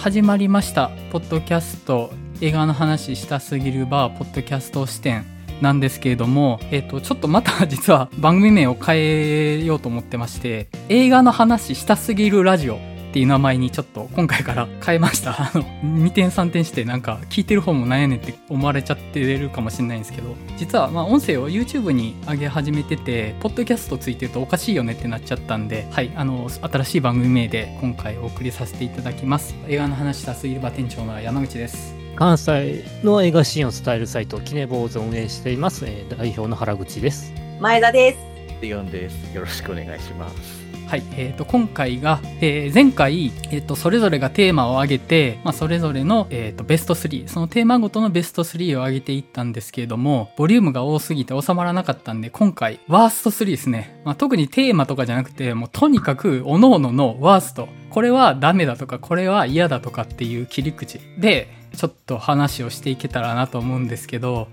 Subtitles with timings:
[0.00, 0.90] 始まりました。
[1.12, 2.10] ポッドキャスト。
[2.40, 5.26] 映画の話したすぎるバーポッドキャスト視点
[5.60, 12.78] なんですけれども、えっ、と、ちょっとまた 実は番組名を変えようと思ってまして、映画の話したすぎるラジオ。
[13.10, 15.32] っていう名前にちょっと今回から変えました。
[15.36, 29.56] あの、2点3点してなんか聞いてる方もなんやねんって思われちゃってるかもしれないんですけど、実はまあ音声を YouTube に上げ始めてて、ポッドキャストついてるとおかしいよねってなっちゃったんで、はい、あの、新しい番組名で今回お送りさせていただきます。
[29.68, 31.96] 映画の話したすぎる場店長の山口です。
[32.14, 38.18] 関西の映画シーンを伝えるサイトキネボーズを運営しています、えー代表の原口です前田です。
[38.60, 39.34] リオンです。
[39.34, 40.59] よろしくお願いします。
[40.90, 57.68] はい、えー、と今回が、えー前回、えー、とそれぞれがテーマを挙げて、まあ、それぞれの、えー、とベスト3そのテーマごとのベスト3を挙げていったんですけれどもボリュームが多すぎて収まらなかったんで今回ワースト3ですね、まあ、特にテーマとかじゃなくてもうとにかく各々のワースト。
[57.90, 64.48] これはダメだとかこれは嫌だとかっていう切り口でちょっと話をしていけたらなと思うんですけど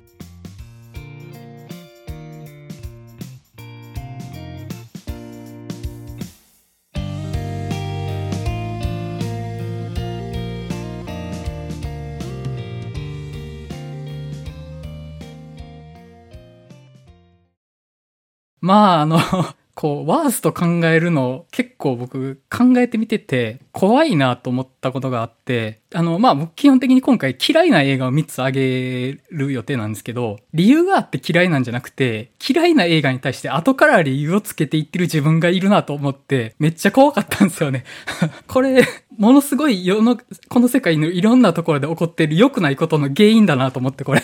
[18.67, 19.17] まあ、あの、
[19.75, 37.85] こう、ワースト考えるの結構僕考えてみてて怖いなと思ったことがあって、あの、まあ基本的に今回嫌いな映画を3つあげる予定なんですけど、理由があって嫌いなんじゃなくて、嫌いな映画に対して後から理由をつけていってる自分がいるなと思って、めっちゃ怖かったんですよね。
[38.47, 38.83] これ、
[39.15, 40.17] ものすごい世の、
[40.49, 44.23] この世界のいろんなところで起こっている良くないことの原因だなと思って、これ。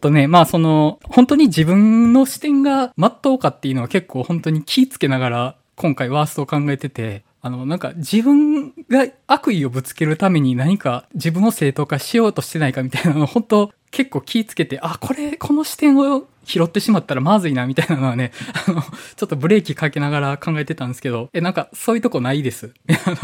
[0.00, 18.32] っとね、まあその、本当に自分の視点が真っ当かっていうのは結構本当に気ぃつけながら今回ワーストを考えてて、あの、なんか自分が悪意をぶつけるために何か自分を正当化しようとしてないかみたいなのを本当結構気ぃつけて、あ、これ、この視点を拾ってしまったらまずいなみたいなのはね、
[18.66, 22.72] あの、ちょっとブレーキかけながら考えてたんですけど、え、なんかそういうとこないです？
[23.06, 23.16] あの、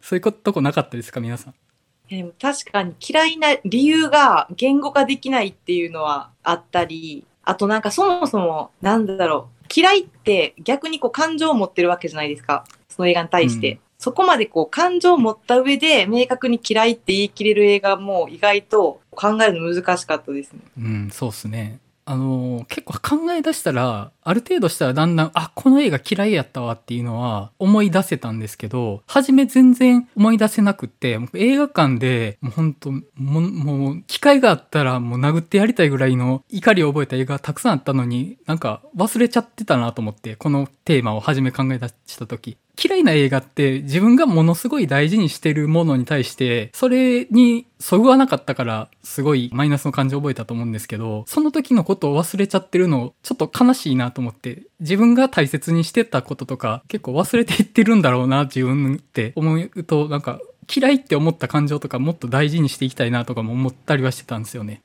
[0.00, 1.54] そういうとこなかったですか皆さん？
[2.10, 12.64] でも確かに嫌いな理由が言語化できないっていうのはあったり、あとなんかそもそも、なんだろう、嫌いって逆にこう感情を持ってるわけじゃないですか。
[12.88, 13.72] その映画に対して。
[13.72, 20.60] うんそこまでこう感情を持った上で明確に嫌いって言い切れる映画も意外と考えるの難しかったですね。
[20.78, 21.80] うん、そうっすね。
[22.10, 42.56] あの結構考え出したら、ある程度したらだんだん、あ、この映画嫌いやったわっていうのは思い出せたんですけど、初め全然思い出せなくって、映画館で、もう本当もう、もう、機会があったらもう殴ってやりたいぐらいの怒りを覚えた映画たくさんあったのに、なんか忘れちゃってたなと思って、このテーマを初め考え出した時。
[42.82, 60.40] 嫌いな映画って自分がものすごい大事にしてるものに対して、それにそぐわなかったから、すごいマイナスの感情を覚えたと思うんですけど、その時のことを忘れちゃってるの、ちょっと悲しいなと思って、自分が大切にしてたこととか、結構忘れていってるんだろうな、自分って思うと、なんか、
[60.74, 64.82] 嫌いって思った感情とかもっと大事にしていきたいなとかも思ったりはしてたんですよね。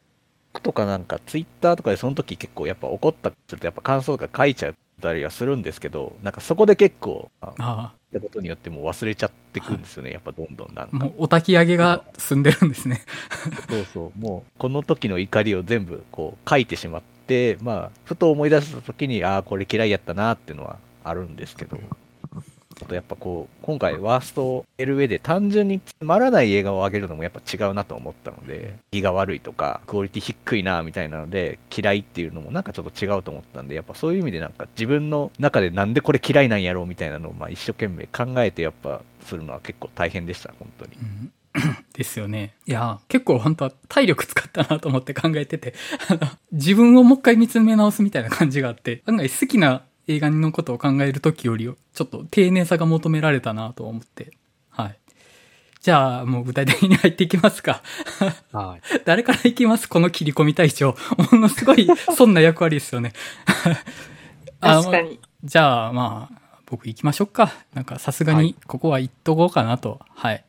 [0.61, 10.11] とかなんかツイッターとかでその時結構やっぱ怒ったりするとやっぱ感想とか書いちゃったりはするんですけど、なんかそこで結構、ああったことによってもう忘れちゃってくんですよね。
[10.11, 11.06] やっぱどんどんなんあ、か。
[11.06, 13.01] もうお焚き上げが進んでるんですね。
[13.69, 14.19] そうそう。
[14.19, 21.79] もうこの時の怒りを全部こう書いてしまって、まあ、ふと思い出した時に、ああ、これ嫌いやったなっていうのはあるんですけど。
[22.81, 40.91] あとやっぱこう、今回ワーストを得る上で単純につまらない映画を上げるのもやっぱ違うなと思ったので、気が悪いとか、クオリティ低いなみたいなので、嫌いっていうのもなんかちょっと違うと思ったんで、やっぱそういう意味でなんか自分の中でなんでこれ嫌いなんやろうみたいなのをまあ一生懸命考えてやっぱするのは結構大変でした、本当に。
[41.01, 41.31] うん
[41.93, 42.55] ですよね。
[42.65, 45.73] いや、結構本当は体力使ったなと思って考えてて、
[46.51, 54.31] 自分をもう一回見つめ直すみたいな感じがあって、案外好きな映画のことを考える時より、ちょっと丁寧さが求められたなと思って。
[54.69, 54.97] はい。
[55.81, 57.81] じゃあ、もう具体的に入っていきますか。
[58.52, 59.87] はい 誰からいきます？
[59.87, 60.96] この切り込み隊長。
[61.31, 63.13] ものすごい、そんな役割ですよね。
[64.61, 65.19] あ確かに。
[65.43, 67.53] じゃあ、まあ、僕行きましょうか。
[67.73, 69.99] なんか、さすがに、ここは言っとこうかなと。
[70.16, 70.44] はい。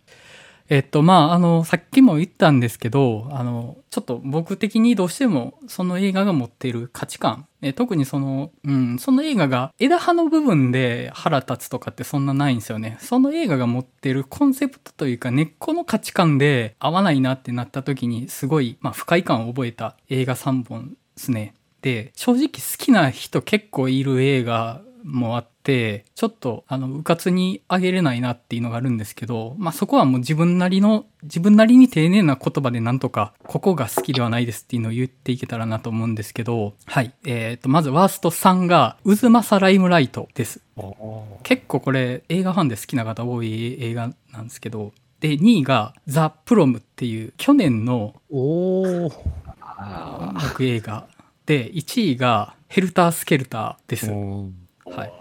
[0.69, 12.99] えっと、まあ、あの、さっきも言ったんですけど、あの、ちょっと僕的にどうしても、その映画が持っている価値観、え特にその、うん、その映画が枝葉の部分で腹立つとかってそんなないんですよね。
[13.01, 21.55] その映画が持っているコンセプトというか根っこの価値観で合わないなってなった時に、すごい、まあ、不快感を覚えた映画3本ですね。
[21.81, 37.15] で、正直好きな人結構いる映画もあって、ちょっと、あの、うかつにあげれないなっていうのがあるんですけど、まあ、そこはもう自分なりの、自分なりに丁寧な言葉でなんとか、ここが好きではないですっていうのを言っていけたらなと思うんですけど、はい。
[37.25, 40.61] えっ、と、まずワースト3が、渦政ライムライトです。
[41.43, 49.11] 結構これ映画ファンで好きな方多い映画なんですけど、で、2位がザ・プロムっていう去年のお音
[50.35, 51.07] 楽映画
[51.47, 54.13] で、1位がヘルター・スケルターです。
[54.87, 55.13] はい。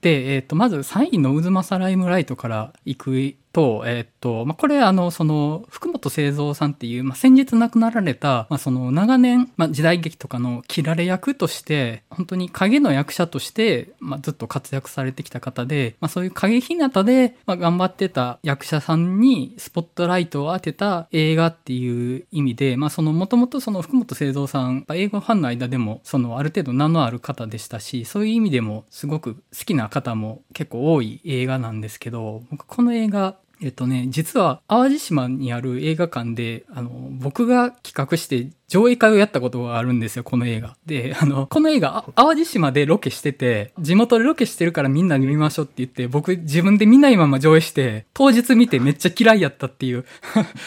[0.00, 40.76] で、えっ、と、まず3位の渦政ライムライトからいくと、えっ、と、まあ、これ、あの、その、福本清三さんっていう、まあ、先日亡くなられた、まあ、その、長年、まあ、時代劇とかの切られ役として、本当に影の役者として、まあ、ずっと活躍されてきた方で、まあ、そういう影ひなたで、まあ、頑張ってた役者さんにスポットライトを当てた映画っていう意味で、まあ、その、もともとその福本清三さん、まあ映画ファンの間でも、その、ある程度名のある方でしたし、そういう意味でも、すごく好きな方も結構多い映画なんですけど、僕この映画、えっとね、実は淡路島にある映画館で、あの、僕が企画して上映会をやったことがあるんですよ、この映画。
[40.84, 50.04] で、あの、この映画、あ淡路島でロケしてて、地元でロケしてるからみんなで見ましょうって言って、僕自分で見ないまま上映して、当日見てめっちゃ嫌いやったっていう、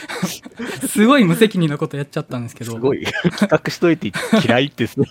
[0.87, 2.71] すごい無責任なことやっちゃったんですけど。
[2.71, 3.03] すごい。
[3.05, 4.11] 企画しといて
[4.47, 5.05] 嫌いってすね。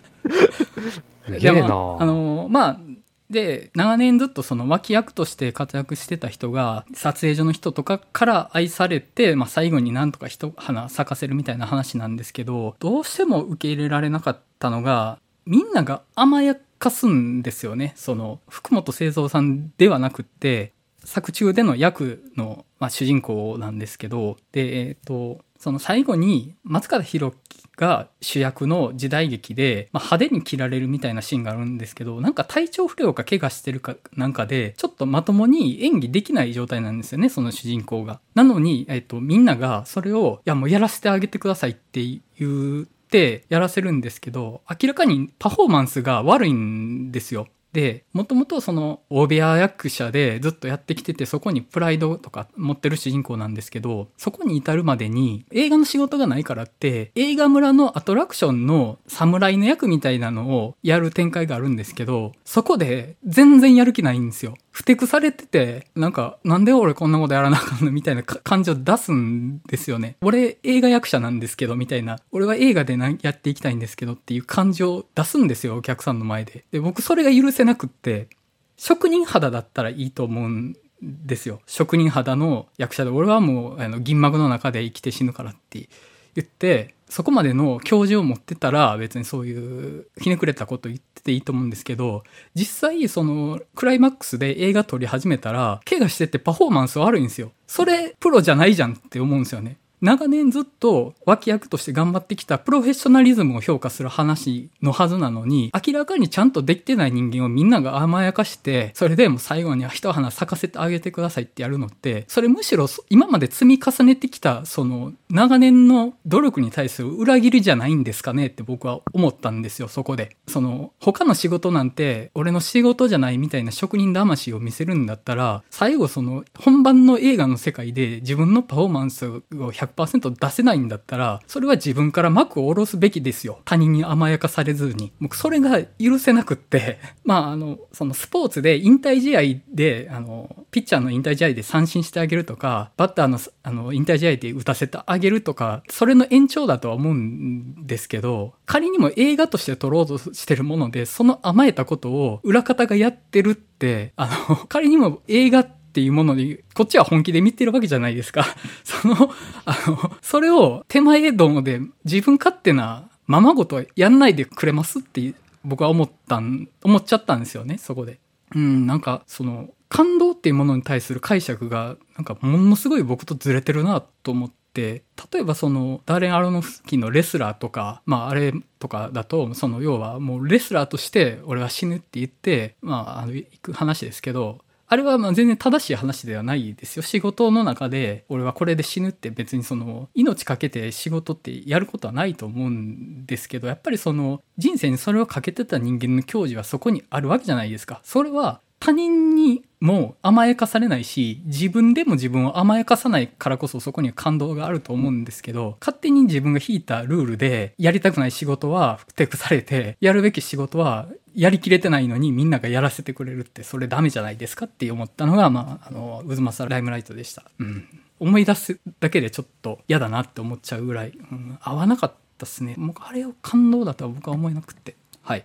[1.26, 1.70] すげえなあ
[2.04, 2.80] の、まあ、
[3.30, 17.92] で、長年ずっとその脇役として活躍してた人が、撮影所の人とかから愛されて、まあ最後になんとか一花咲かせるみたいな話なんですけど、どうしても受け入れられなかったのが、みんなが甘やかすんですよね。
[17.96, 20.72] その、福本清三さんではなくって、
[21.04, 38.20] 作中での役の、まあ、主人公なんですけど、で、えっ、と、その最後に松方弘樹が主役の時代劇で、まあ、派手に切られるみたいなシーンがあるんですけど、なんか体調不良か怪我してるかなんかで、ちょっとまともに演技できない状態なんですよね、その主人公が。
[38.34, 42.02] なのに、えっ、と、みんながそれを、いやもうやらせてあげてくださいって
[42.38, 47.46] 言ってやらせるんですけど、明らかにパフォーマンスが悪いんですよ。
[47.72, 64.56] で、もともとその大部屋役者でずっとやってきてて、そこにプライドとか持ってる主人公なんですけど、そこに至るまでに映画の仕事がないからって、映画村のアトラクションの侍の役みたいなのをやる展開があるんですけど、そこで全然やる気ないんですよ。
[64.78, 67.90] ふてくされてて、なんか、なんで俺こんなことやらなあかんの？
[67.90, 70.14] みたいな感じを出すんですよね。
[70.20, 72.20] 俺映画役者なんですけど、みたいな。
[72.30, 76.64] 俺は映画でやっていきたいんですけどっていう感じを出すんですよ、お客さんの前で。
[76.70, 78.28] で、僕それが許せなくって、
[78.76, 81.60] 職人肌だったらいいと思うんですよ。
[81.66, 85.88] 職人肌の役者で、俺はもう、あの、銀幕の中で生きて死ぬからって
[86.36, 92.24] 言って、そこまでの教授を持ってたら別にそういうひねくれたこと言ってていいと思うんですけど、
[92.54, 97.52] 実際そのクライマックスで映画撮り始めたら、怪我しててパフォーマンス悪いんですよ。
[97.66, 99.76] それプロじゃないじゃんって思うんですよね。
[100.00, 120.36] 長年ずっと脇役として頑張ってきたプロフェッショナリズムを評価する話のはずなのに、明らかにちゃんとできてない人間をみんなが甘やかして、それでもう最後には一花咲かせてあげてくださいってやるのって、それむしろ今まで積み重ねてきた、その長年の努力に対する裏切りじゃないんですかねって僕は思ったんですよ、そこで。
[120.46, 133.60] その、他の仕事なんて、俺の仕事じゃないみたいな職人魂を見せるんだったら、最後その、本番の映画の世界で自分のパフォーマンスを100出せないんだったら、それは自分から幕を下ろすべきですよ。
[133.64, 135.12] 他人に甘やかされずに。
[135.20, 158.46] 僕、それが許せなくって、 まあ、あの、そのスポーツで引退試合で、あの、ピッチャーの引退試合で三振してあげるとか、バッターの、あの、引退試合で打たせてあげるとか、それの延長だとは思うんですけど、仮にも映画として撮ろうとしてるもので、その甘えたことを裏方がやってるって、あの、仮にも映画ってていうものに、こっちは本気で見てるわけじゃないですか。
[158.84, 168.20] その、あの、それを手前どもで自分勝手なままごとやんないでくれますって僕は思ったん、思っちゃったんですよね、そこで。
[168.54, 175.02] うん、なんか、その、感動っていうものに対する解釈が、なんかものすごい僕とずれてるなと思って、
[175.32, 187.02] 例えばその、ダーレン・アロノフスキーのレスラーとか、まああれとかだと、その要はもうレスラーとして俺は死ぬって言って、まああの、行く話ですけど、あれはまあ全然正しい話ではないですよ。
[187.02, 198.00] 仕事の中で、俺はこれで死ぬって別にその、命かけて仕事ってやることはないと思うんですけど、やっぱりその、人生にそれをかけてた人間の矜持はそこにあるわけじゃないですか。
[198.02, 217.44] それは他人にも甘やかされないし、自分でも自分を甘やかさないからこそそこには感動があると思うんですけど、勝手に自分が引いたルールで、やりたくない仕事はふてくされて、やるべき仕事はやりきれてないのにみんながやらせてくれるってそれダメじゃないですかって思ったのが、まあ、あの、渦政ライムライトでした。
[217.60, 217.86] うん。
[218.18, 222.74] 思い出すだけでちょっと嫌だなって思っちゃうぐらい、うん、合わなかったっすね。
[222.76, 224.96] もうあれを感動だとは僕は思えなくて。
[225.22, 225.44] はい。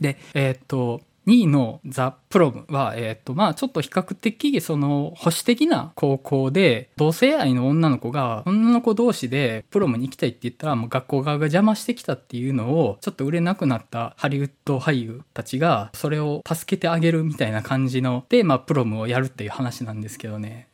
[0.00, 20.68] で、えーっと、2位のザ・プロムは、えーと、まあちょっと比較的、その、保守的な高校で、同性愛の女の子が、女の子同士でプロムに行きたいって言ったら、もう学校側が邪魔してきたっていうのを、ちょっと売れなくなったハリウッド俳優たちが、それを助けてあげるみたいな感じの、で、まあプロムをやるっていう話なんですけどね。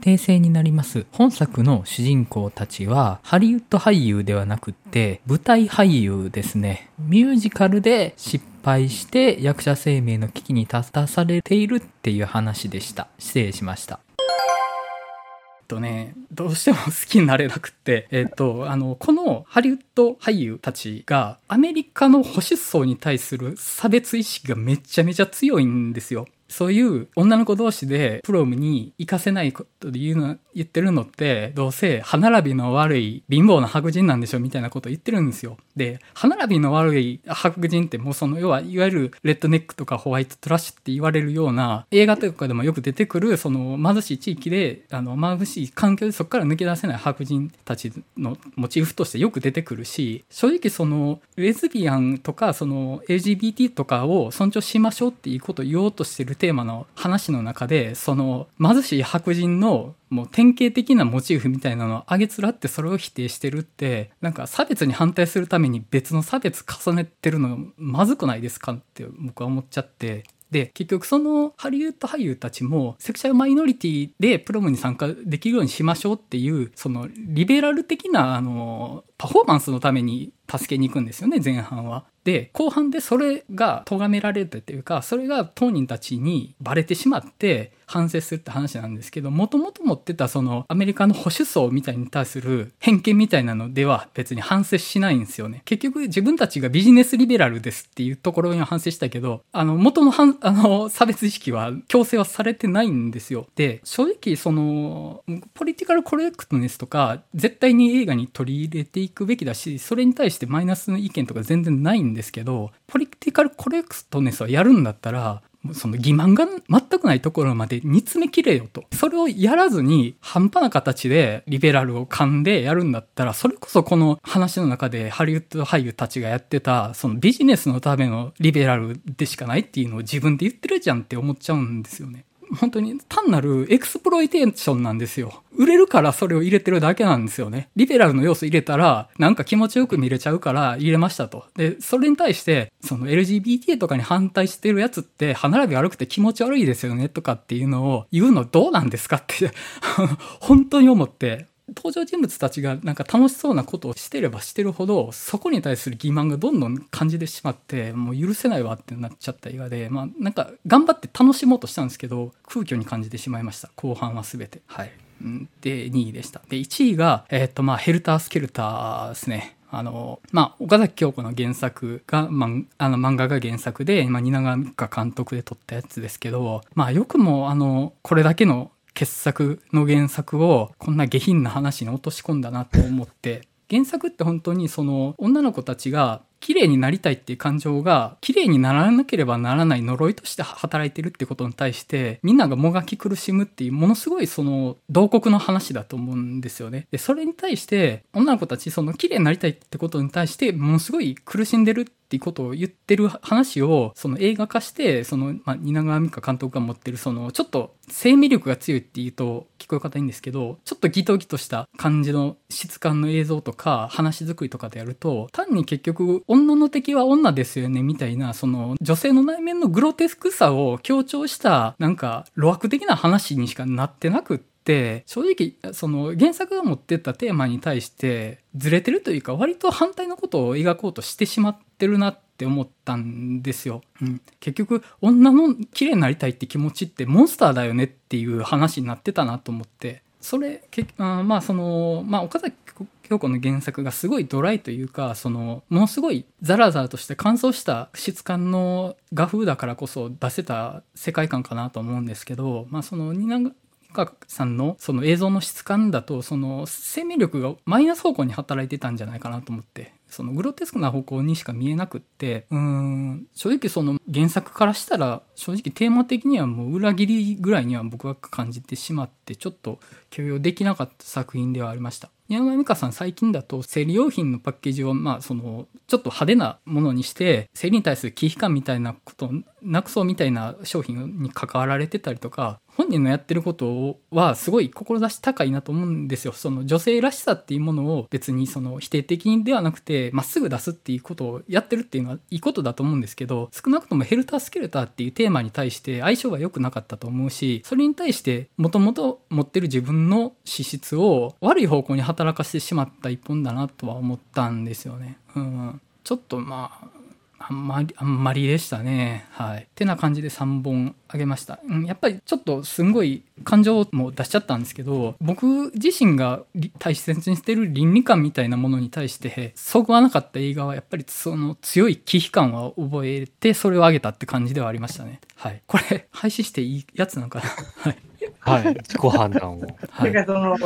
[0.00, 1.06] 訂正になります。
[1.12, 6.88] 本作の主人公たちは、ハリウッド俳優ではなくって、舞台俳優ですね。
[7.00, 8.57] ミュージカルで失敗
[8.88, 13.08] して役者生命の危機に立たされているっていう話でした。
[13.18, 14.00] 失礼しました。
[14.18, 26.26] えっとね、どうしても好きになれなくって、えっと、あの、このハリウッド俳優たちが、アメリカの保守層に対する差別意識がめちゃめちゃ強いんですよ。
[26.48, 35.58] そういう女の子同士でプロムに行かせないことで言うの、言ってるのって、どうせ歯並びの悪い貧乏な白人なんでしょみたいなことを言ってるんですよ。
[35.76, 70.24] で、歯並びの悪い白人ってもうその、要は、いわゆるレッドネックとかホワイトトラッシュって言われるような、映画とかでもよく出てくる、その貧しい地域で、あの、貧しい環境でそこから抜け出せない白人たちのモチーフとしてよく出てくるし、正直その、レズビアンとか、その、LGBT とかを尊重しましょうっていうことを言おうとしてるテーマの話の中で、その、貧しい白人のもう典型的なモチーフみたいなのをあげつらってそれを否定してるって、なんか差別に反対するために別の差別重ねてるのまずくないですかって僕は思っちゃって。
[70.50, 82.04] で、結局そのハリウッド俳優たちもセクシャルマイノリティでプロムに参加できるようにしましょうっていう、そのリベラル的なあの、パフォーマンスのために助けに行くんですよね、前半は。
[82.28, 95.62] で、後半でそれが咎められてというか、それが当人たちにバレてしまって反省するって話なんですけど、もともと持ってたそのアメリカの保守層みたいに対する偏見みたいなのでは別に反省しないんですよね。
[95.64, 103.46] 結局自分たちがビジネスリベラルですっていうところには反省したけど、あの、元の反 あの差別意識は強制はされてないんですよ。
[103.56, 105.24] で、正直その、
[105.54, 115.42] ポリティカルコレクトネスとか、絶対に映画に取り入れていくべきだし、それに対してマイナスの意見とか全然ないんですけど、ポリティカルコレクトネスはやるんだったら、
[115.72, 118.84] その欺瞞が全くないところまで煮詰めきれよと。
[118.92, 132.24] それをやらずに半端な形でリベラルを噛んでやるんだったら、それこそこの話の中でハリウッド俳優たちがやってた、そのビジネスのためのリベラルでしかないっていうのを自分で言ってるじゃんって思っちゃうんですよね。
[132.56, 135.42] 本当に単なるエクスプロイテーションなんですよ。
[135.52, 137.68] 売れるからそれを入れてるだけなんですよね。
[137.76, 141.44] リベラルの要素入れたら、なんか気持ちよく見れちゃうから入れましたと。
[141.56, 149.50] で、それに対して、その LGBT とかに反対してるやつって、歯並び悪くて気持ち悪いですよねとかっていうのを言うのどうなんですかって、
[150.40, 163.70] 本当に思って、登場人物たちがなんか楽しそうなことをしてればしてるほどそこに対する欺瞞がどんどん感じてしまってもう許せないわってなっちゃった映画でまあなんか頑張って楽しもうとしたんですけど空虚に感じてしまいました。
[163.76, 164.60] 後半は全て。
[164.66, 164.92] はい。
[165.22, 165.48] うん。
[165.60, 166.40] で2位でした。
[166.48, 169.58] で1位がえっ、とまあヘルタースケルターですね。
[169.70, 196.88] あの、まあ、岡崎京子の原作が、まあ、あの漫画が原作で、まあ、蜷川美香監督で撮ったやつですけど、まあ、よくも、あの、これだけの傑作の原作をこんな下品な話に落とし込んだなと思って原作って本当にその女の子たちが綺麗になりたいっていう感情が綺麗にならなければならない呪いとして働いてるってことに対してみんながもがき苦しむっていうものすごいその同国の話だと思うんですよね。
[196.90, 233.80] でそれに対して女の子たちその綺麗になりたいってことに対してものすごい苦しんでるっていうことを言ってる話をその映画化してその、まあ、蜷川美香監督が持ってるそのちょっと生命力が強いっていうと聞こえ方いいんですけどちょっとギトギトした感じの質感の映像とか話作りとかでやると単に結局女の敵は女ですよねみたいなその女性の内面のグロテスクさを強調したなんか露悪的な話にしかなってなくってって正直その原作が持ってったテーマに対してずれてるというか割と反対のことを描こうとしてしまってるなって思ったんですよ。
[234.02, 242.54] うん、結局女の綺麗になりたいって気持ちってモンスターだよねっていう話になってたなと思ってそれけあまあそのまあ岡崎
[243.02, 253.54] 京子の原作がすごいドライというかそのものすごいザラザラとして乾燥した質感の画風だからこそ出せた世界観かなと思うんですけどまあその蜷
[253.90, 259.92] ゆかさんのその映像の質感だと、その生命力がマイナス方向に働いてたんじゃないかなと思って。
[260.08, 269.78] そのグロテスクな方向にしか見えなくって、うん、正直その原作からしたら、正直テーマ的にはもう裏切りぐらいには僕は感じてしまって、ちょっと
[270.10, 272.10] 許容できなかった作品ではありました。
[272.28, 279.30] 山美香さん最近だと生理用品のパッケージをまあそのちょっと派手なものにして生理に対する危機感みたいなこと
[279.62, 305.18] なくそうみたいな商品に関わられてたりとか本人のやってることはすごい志高いなと思うんですよその女性らしさっていうものを別にその否定的にではなくてまっすぐ出すっていうことをやってるっていうのはいいことだと思うんですけど少なくともヘルタースケルターっていうテーマに対して相性が良くなかったと思うしそれに対してもともと持ってる自分の資質を悪い方向に働かせてしまった一本だなとは思ったんですよね。
[305.34, 306.97] うん、ちょっとまあ
[307.40, 309.26] あんまり、あんまりでしたね。
[309.30, 309.68] はい。
[309.74, 311.60] てな感じで3本あげました。
[311.64, 325.20] うん、やっぱりちょっとすんごい感情も出しちゃったんですけど、僕自身がり大切にしてる倫理観みたいなものに対して、そぐわなかった映画はやっぱりその強い危機感は覚えて、それをあげたって感じではありましたね。
[325.36, 325.62] はい。
[325.66, 327.44] これ、配信していいやつなのかな？
[327.78, 327.98] はい。
[328.40, 328.74] はい。
[328.74, 329.60] 自己判断を。
[329.90, 330.12] はい。
[330.12, 330.56] なんかその、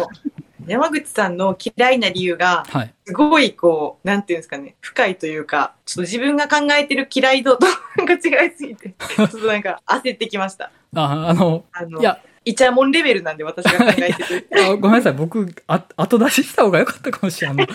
[0.67, 2.95] 山口さんの嫌いな理由が、はい。
[3.05, 7.67] すごいこう、なんていうんですかね、深いというか、ちょっと自分が考えてる嫌い度と
[7.97, 10.71] なんか違いすぎて、ちょっとなんか焦ってきました。
[10.95, 14.49] あ、あの、あの、いや、イチャモンレベルなんで私が考えてる。
[14.73, 15.13] あごめんなさい。
[15.13, 17.69] 僕、あ後出しした方が良かったかもしれない。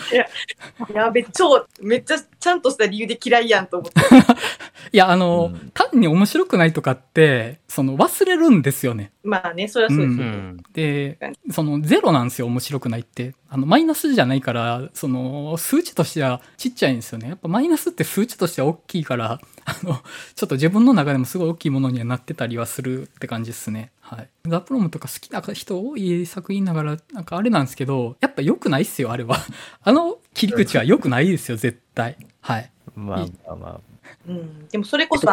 [0.94, 4.02] やべ、超、めっちゃちゃんとした理由で嫌いやんと思って。
[4.92, 9.12] いや、あの、うん単に面白くないとかって、その忘れるんですよね。
[9.24, 10.24] まあね、それはそうですよね。
[10.24, 10.64] うん。
[10.74, 11.20] で、
[11.52, 13.36] そのゼロなんですよ、面白くないって。
[13.50, 17.30] あの、マイナスじゃないから、その、数値としてはちっちゃいんですよね。
[17.30, 20.02] やっぱマイナスって数値としては大きいから、あの、
[20.36, 23.92] ちょっと自分の中でもすごい大きいものにはなってたりはするって感じですね。
[24.08, 24.30] はい。
[24.48, 29.36] ザ・プロムとか好きな人多い作品ながら、なんかあれなんですけど、やっぱ良くないっすよ、あれは。
[29.84, 32.16] あの切り口は良くないですよ、絶対。
[32.40, 32.72] はい。
[32.96, 33.82] まあまあまあ。
[34.30, 34.68] うん。
[34.70, 35.28] でもそれこそ、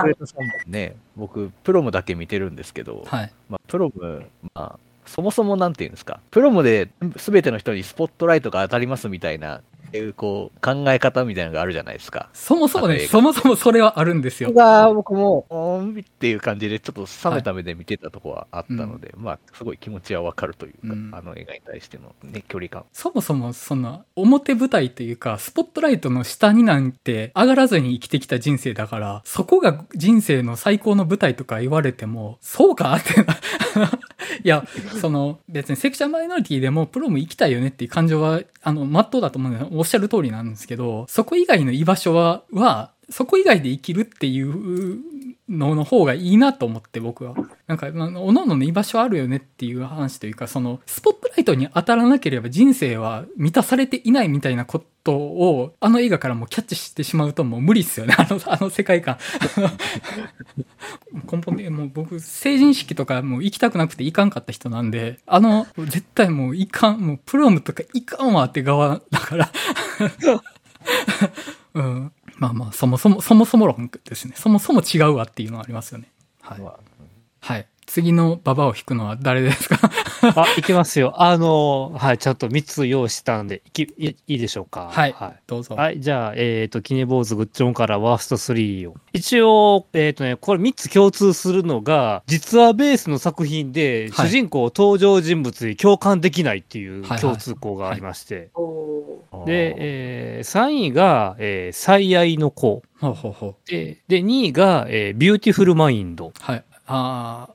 [0.67, 3.33] ね、僕、プロムだけ見てるんですけど、はい。
[3.49, 9.63] まあ、プロム、まあ、そもそもなんていうんですか、プロムで全ての人にスポットライトが当たりますみたいな、
[9.99, 12.29] いうこう考え方みたいなのがあるじゃないですか。
[12.33, 14.53] そもそもね、そもそもそれはあるんですよ。
[14.53, 22.85] が僕も、おーんっていう感じで、ちょっと冷めた目で見てたとこはあったので、まあ、すごい気持ちはわかるというか、うんあの映画に対しての、ね、距離感。
[22.93, 33.35] そもそもその表舞台というか、スポットライトの下になんて上がらずに生きてきた人生だから、そこが人生の最高の舞台とか言われても、そうかってな。
[34.43, 34.67] いや、
[35.01, 47.35] その別にセクシャルマイノリティでもプロも行きたいよねっていう感情は、あの、真っ当だと思うので、おっしゃる通りなんですけど、そこ以外の居場所は、は、そこ以外で生きるっていうのの方がいいなと思って僕は。
[47.67, 58.15] なんか、あ、おのおのの居場所あるよねっていう話というか、その、スポットライトに当たらなければ人生は満たされていないみたいなことを、あの映画からもキャッチしてしまうともう無理っすよね。
[58.17, 59.19] あの、あの世界観。
[61.31, 69.53] 根本で、もう僕、成人式とかもう行きたくなくて行かんかった人なんで、あの、絶対もう行かん、もうプロムとか行かんわって側だから。
[71.75, 72.13] うん。
[72.37, 74.35] まあまあ、そもそも、そもそも論ですね。
[74.37, 76.11] そもそも違うわっていうのはありますよね。
[76.41, 76.61] はい。
[76.61, 76.79] まあ
[77.41, 77.67] はい。
[77.95, 79.79] 次のババを引くのは誰ですか？
[80.35, 81.15] あ、いきますよ。
[81.23, 84.91] あの、はい、ちゃんと3つ用意したんで、いきいいいでしょうか？
[84.93, 85.35] はいはい。
[85.47, 85.77] どうぞ。
[85.77, 88.97] はい、じゃあ、えっ、と、キネ坊主グッチョンからワースト3を。
[89.13, 98.51] 一応、えっ、とね、これ3つ共通するのが、実話ベースの作品で、はい主人公登場人物に共感できないっていうはいはい共通項がありまして。
[98.57, 102.83] おーで、え3位が、えー最愛の子。
[103.01, 103.71] ほうほうほう。
[103.71, 106.33] で、で2位が、えービューティフルマインド。
[106.41, 106.65] はい。
[106.87, 107.49] あ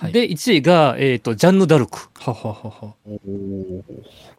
[0.00, 0.12] はい。
[0.12, 2.08] で、1位が、えっ、と、ジャンヌ・ダルク。
[2.18, 3.10] ほうほうほうほう。
[3.10, 3.84] ーお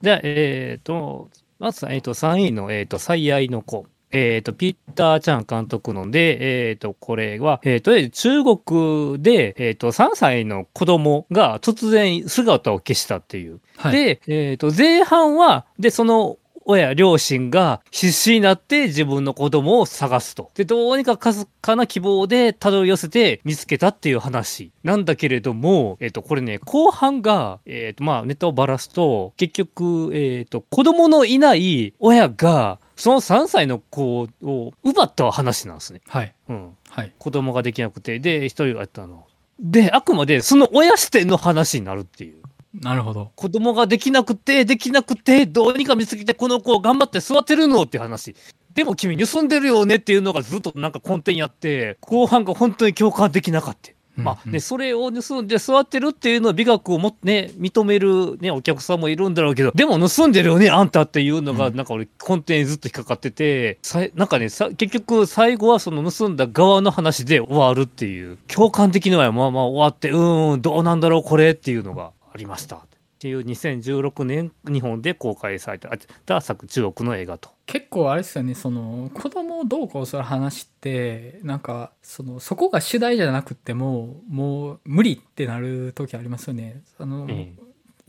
[0.02, 3.86] で、えっ、と、まず、えっ、と、3位の、えっ、と、最愛の子。
[4.12, 13.60] えっ、と、ピッター・チャン監督ので、えっ、と、これは、えっ、と、中国で、えっ、と、3歳の子供が突然姿を消したっていう。
[13.78, 13.92] はい。
[13.92, 20.52] で、えっ、と、前半は、で、その、親、両親が必死になって自分の子供を探すと。
[20.56, 36.02] で、どうにかかすかな希望でたどり寄せて見つけたっていう話なんだけれども、えっ、と、これね、後半が、えっ、と、まあ、ネタをばらすと、結局、えっ、と、子供のいない親が、その3歳の子を奪った話なんですね。
[36.08, 36.36] はい。
[36.50, 36.78] うん。
[36.89, 37.13] はい。
[37.17, 39.26] 子供ができなくて、で、一人がやったの。
[39.62, 42.40] で、あくまでその親視点の話になるっていう。
[42.73, 43.31] なるほど。
[43.36, 48.36] 子供ができなくて、できなくて、どうにか見つけて、この子を頑張って育てるのって話。
[48.73, 53.91] でも君盗んでるよねっていうのがずっとなんか根底にあって、後半が本当に共感できなかった。
[54.17, 72.78] まあ、うんで、それを盗んで座ってるっていうのは美学をもね、認めるね、お客さんもいるんだろうけど、でも盗んでるよね、あんたっていうのが、うんなんか俺、根底にずっと引っかかってて、さいなんかねさ、結局最後はその盗んだ側の話で終わるっていう、共感的にはまあまあ終わって、うーん、どうなんだろう、これっていうのがありました。
[72.78, 72.80] っ
[73.20, 75.89] ていう2016年、日本で公開された
[76.26, 77.50] た作、中国の映画と。
[77.72, 87.54] 結構あれですよねその子供をどうこうする話ってなんかそのそこが主題じゃなくってももう無理ってなる時ありますよねあの、え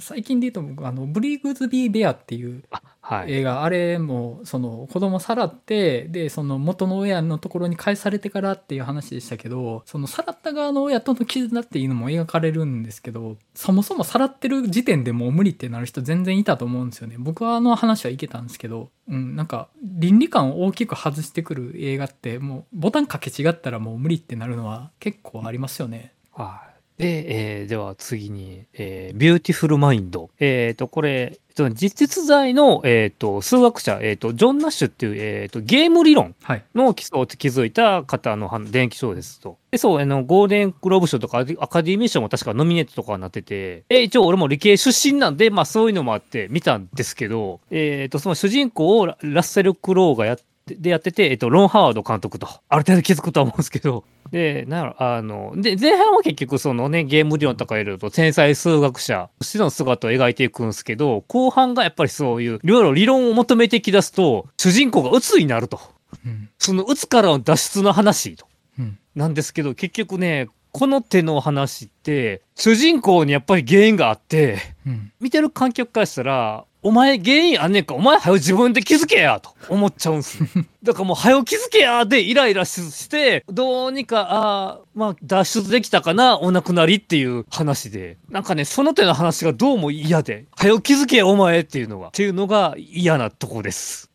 [0.03, 2.62] 最近で言うと僕あのブリーグズビーベアっていう。
[3.27, 26.15] 映画あれもその子供さらってでその元の親のところに返されてからっていう話でしたけどそのさらった側の親との絆っていうのも描かれるんですけどそもそもさらってる時点でもう無理ってなる人全然いたと思うんですよね僕はあの話はいけたんですけど、うん、なんか倫理観を大きく外してくる映画ってもうボタンかけ違ったらもう無理ってなるのは結構ありますよね。
[26.33, 26.72] はい。
[27.03, 30.31] で、えーでは次に、えービューティフルマインド。
[30.38, 36.65] えっ、と、これ、えっと実実在の、えっ、と、数学者、えっ、と、ジョン・ナッシュっていう、えっ、と、ゲーム理論はい。
[36.75, 39.59] の基礎を築いた方の話伝記賞ですと。
[39.73, 65.79] で、そう、あの、ゴールデングローブ賞とかアカデミー賞も確かノミネートとかになってて、え、一応俺も理系出身なんで、まあそういうのもあって見たんですけど、えっ、と、その主人公をララッセル・クロウがやって、でやってて、えっと、ロン・ハワード監督と、ある程度気づくとは思うんですけど、で、なんやろ、あの、で、前半は結局そのね、ゲーム理論とかいろいろと天才数学者としての姿を描いていくんですけど、後半がやっぱりそういう、いろいろ理論を求めていき出すと、主人公が鬱になると。
[66.25, 66.49] うん。
[66.59, 68.47] その鬱からの脱出の話と。
[68.79, 68.99] うん。
[69.14, 75.12] なんですけど、結局ね、この手の話って、主人公にやっぱり原因があって、うん。
[75.21, 80.49] 見てる観客からしたら、お前原因あんねんか、お前はよ自分で気づけやと思っちゃうんすよ。
[80.83, 88.18] だからもうはよ気づけやでイライラしして、どうにか、ああ、まあ脱出できたかな、お亡くなりっていう話で。
[88.29, 94.11] なんかね、その手の話がどうも嫌で、はよ気づけやお前っていうのが、っていうのが嫌なとこです。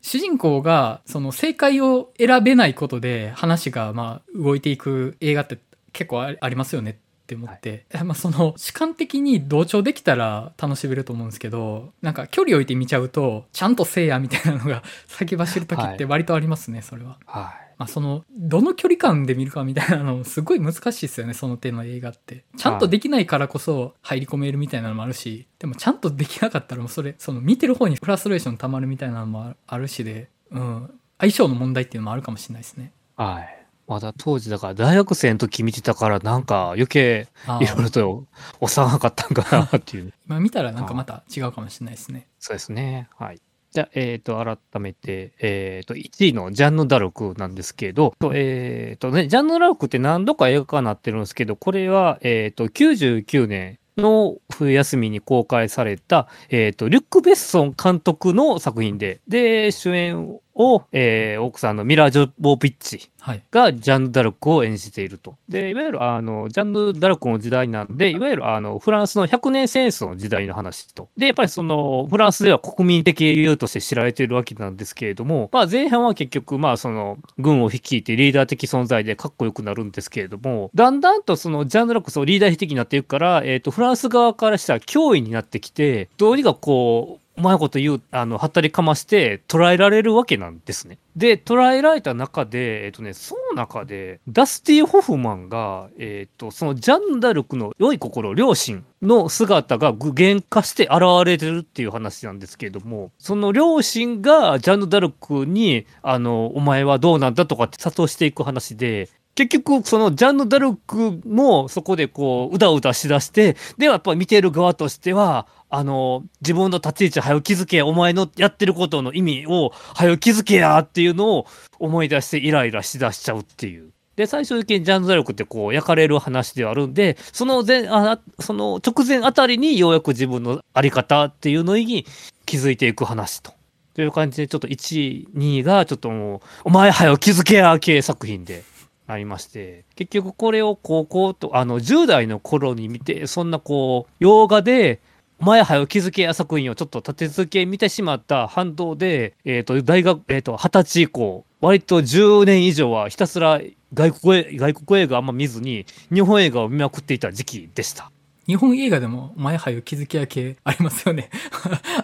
[0.00, 5.58] 主人公がその正解を選べないことで話がまあ動いていく映画って
[5.92, 17.18] 結構あありますよねって思って、まあその主観的に同調できたら楽しめると思うんですけどなんか距離置いて見ちゃうとちゃんとせいやみたいなのが 先走る時って割とありますねそれは。
[17.26, 17.62] はい。
[17.78, 33.61] まあそのどの距離感で見るかみたいなの すごい難しいですよねその手の映画ってちゃんとできないからこそ入り込めるみたいなのもあるしでもちゃんとできなかったらもうそれその見てる方にフラストレーション溜まるみたいなのもあるしで、うん、相性の問題っていうのもあるかもしれないですねはい。
[33.86, 38.26] まだ当時だから大学生の時見てたからなんか余計あいろいろーと
[38.60, 40.12] 幼かったんかなっていう。
[40.26, 43.08] 今見たらなんかまた違うかもしれないですねそうですね。
[43.18, 43.40] はい。
[43.72, 65.36] じゃあ、えっ、と、改めて、えっ、と、1位のジャンヌ・ダルクなんですけど、とえっ、とね、ジャンヌ・ダルクって何度か映画化になってるんですけど、これは、えっ、と、99年の冬休みに公開された、えっ、と、リュック・ベッソン監督の作品で、で、主演を、えー奥さんのミラ・ジョボビッチはいがジャンヌ・ダルクを演じていると。
[65.48, 71.08] で、いわゆるあの、ジャンヌ・ダルクの時代なんで、いわゆるあの、フランスの100年戦争の時代の話と。
[71.16, 90.98] で、やっぱりその、フランスでは国民的英雄として知られているわけなんですけれども、まあ前半は結局、まあその、軍を率いてリーダー的存在でかっこよくなるんですけれども、だんだんとその、ジャンヌ・ダルクそうリーダー的になっていくから、えっ、と、フランス側からしたら脅威になってきて、どうにかこう、うまいこと言う、あの、はったりかまして捉えられるわけなんですね。
[91.16, 121.46] で、捉えられた中で、えっ、とね、その中で、ダスティ・ホフマンが、えっ、と、そのジャンダルクの良い心、良心の姿が具現化して現れてるっていう話なんですけれども、その良心がジャン・ダルクに、あの、お前はどうなんだとかって諭していく話で、結局、そのジャンヌ・ダルクもそこでこう、うだうだしだして、でもやっぱ見てる側としては、あの、自分の立ち位置はよ気づけ、お前のやってることの意味をはよ気づけやっていうのを
[121.78, 123.90] 思い出してイライラしだしちゃうっていう。
[124.16, 132.04] で、最終的にジャンヌ・ダルクってこう、焼かれる話ではあるんで、その前、あその直前あたりにようやく自分のあり方っていうのに
[132.44, 133.54] 気づいていく話と。
[133.94, 138.64] という感じで、ちょっと1位、2位がちょっともう、お前はよ気づけや系作品で。
[139.12, 145.00] ありまして、結局これを高校と、あの、10代の頃に見て、そんなこう、洋画で、
[145.38, 153.60] 前はよ気づけや作品をちょっと立て続け見てしまった反動で、えっ、と、大学、えっ、と、20歳以降、割と10年以上はひたすら
[153.94, 158.12] 外国外国映画あんま見ずに、日本映画を見まくっていた時期でした。
[158.46, 161.30] 日本映画でも前俳優気づきや系ありますよね。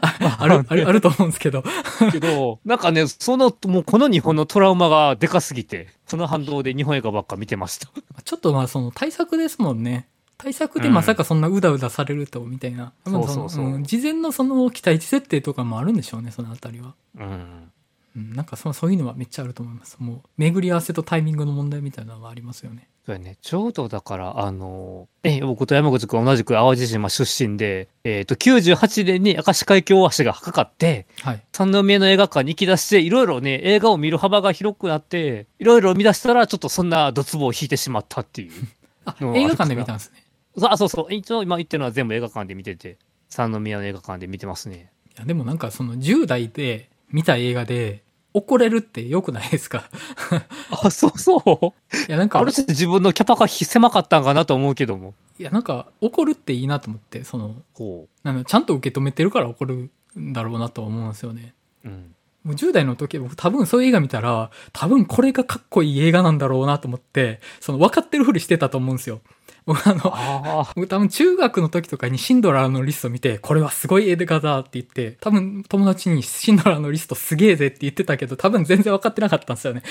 [0.01, 1.65] あ ある、ある、あると思うんですけど。
[2.13, 7.89] けど、なんかね、その、もうこの日本のトラウマがでかすぎて、その反動で日本映画ばっか見てました。
[8.25, 10.09] ちょっとまあその対策ですもんね。
[10.37, 12.93] 対策でまさかそんなうだうだされると、みたいな。
[13.05, 16.95] うんそうそうそうん事前のその期待値設定とかもあるんでしょうね、そのあたりは。
[17.19, 17.73] うん。
[18.17, 19.97] うん、なんかそそういうのはめっちゃあると思います。
[19.99, 22.89] もう、巡り合わせとタイミングの問題みたいなのはありますよね。
[23.09, 23.39] そうやね。
[23.41, 31.43] ちょうどだから、あの、え、僕と山口くん同じく淡路島出身で、えっ、と、98年に明石海峡大橋がかかって、はい。
[31.51, 38.53] 三宮の映画館に行き出して、いろいろね、映画を見る幅が広くなって、いろいろ見出したら、ちょっとそんなドツボを引いてしまったっていう。
[39.07, 40.23] あ、うん映画館で見たんですね。
[40.69, 41.15] あ、そうそう。
[41.15, 42.99] 一応今言ってるのは全部映画館で見てて、
[43.31, 44.91] 三宮の映画館で見てますね。
[45.17, 48.03] いや、でもなんかその10代で見た映画で
[48.39, 49.85] 怒れるって良くないですか？
[50.71, 51.97] あ、そうそう？
[52.09, 55.15] いや、なんかある、種自分のキャパが狭かったんかなと思うけども。
[55.39, 61.55] いや、なんか怒るっていいなと思って、その、こなんかちゃんと受け止めてるから怒るんだろうなとは思うんですよね。
[61.85, 61.89] う。
[61.89, 62.15] うん。
[62.45, 69.21] もう10代の時僕多分そういう映画見たら、多分これがかっこいい映画なんだろうなと思って、その分かってるふりしてたと思うんですよ。
[69.69, 70.73] 僕あの、ああ。
[70.75, 79.83] 僕多分中学の時とかにシンドラーのリスト見て、これはすごい映画だって言って、多分友達にシンドラーのリストすげえぜって言ってたけど、多分全然分かってなかったんですよね。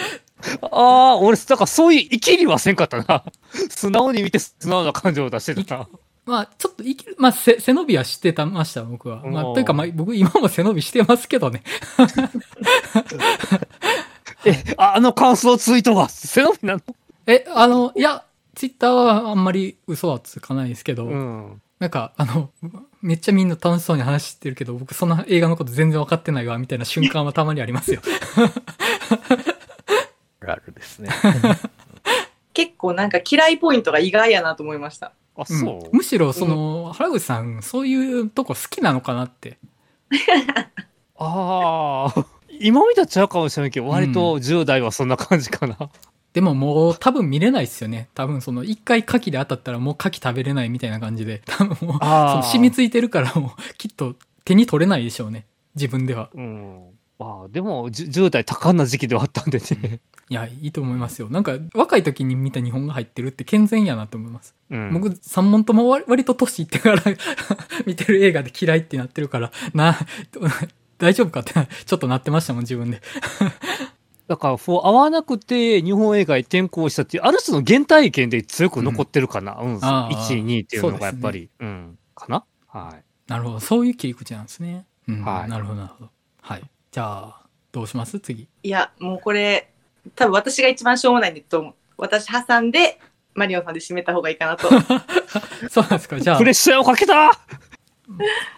[0.62, 3.24] ああ、俺、だからそういう生きりはせんかったな。
[3.68, 5.86] 素直に見て素直な感情を出してたな。
[6.24, 9.20] まあ、ちょっと生きる、まあ、背背伸びはしてたました、僕は。
[9.26, 11.62] まあ、というか、まあ、僕今も背伸びしてますけどね。
[14.46, 16.80] え、ああの感想ツイートは背伸びなの？
[17.26, 21.62] え、あの、いや、ツイッターはあんまり嘘はつかないですけど、うん。
[21.78, 22.50] なんか、あの、
[23.02, 28.00] めっちゃみんな楽しそうに話してるけど、僕その映画のこと全然分かってないわ、みたいな瞬間はたまにありますよ。
[30.46, 31.10] あるですね。
[32.54, 35.12] 結構なんか嫌いポイントが意外やなと思いました。
[35.36, 35.52] あ、う？
[35.52, 35.96] んそう。
[35.96, 39.58] むしろ、その、原口さん、そういうとこ好きなのかなって。
[41.18, 42.26] ああ。
[42.60, 45.90] 今見たらちゃうかもしれないけど、割と10代はそんな感じかな。
[46.34, 48.08] でももう多分見れないっすよね。
[48.12, 55.46] 多分その一回牡蠣で当たったらもう牡蠣食べれないみたいな感じで、多分もう、染みついてるからもうきっと手に取れないでしょうね。
[55.76, 56.30] 自分では。
[56.34, 56.82] うん。
[57.20, 60.00] まあ、でも、じゅ10代多感な時期ではあったんでね。
[60.28, 61.28] いや、いいと思いますよ。
[61.30, 64.56] なんか若い時に見た日本が入ってるって健全やなと思います。
[64.70, 64.92] うん。
[64.92, 67.02] 僕三問とも割割と年いってから
[67.86, 69.96] 見てる映画で嫌いってなってるから、な、
[70.98, 71.52] 大丈夫かって
[71.84, 73.00] ちょっとなってましたもん、自分で。
[74.26, 79.58] だから、こう合わなくて日本映画へ転校したっていう、ある種の原体験で強く残ってるかな。
[79.60, 79.78] うん。
[79.84, 81.98] ああ1、2っていうのがやっぱそうり、うん。
[82.14, 83.04] かなはい。
[83.30, 83.60] なるほど。
[83.60, 84.86] そういう切り口なんですね。
[85.08, 85.24] うん。
[85.24, 86.10] はいなるほど、なるほど。
[86.40, 86.62] はい。
[86.90, 87.40] じゃあ、
[87.72, 88.18] どうします？
[88.20, 88.48] 次。
[88.62, 89.70] いや、もうこれ、
[90.16, 91.74] 多分私が一番しょうもないんでと思う。
[91.98, 92.98] 私挟んで、
[93.34, 94.68] マリオンさんで締めた方がいいかなと。
[95.68, 96.18] そうなんですか。
[96.20, 97.32] じゃあプレ、ッシャーをかけた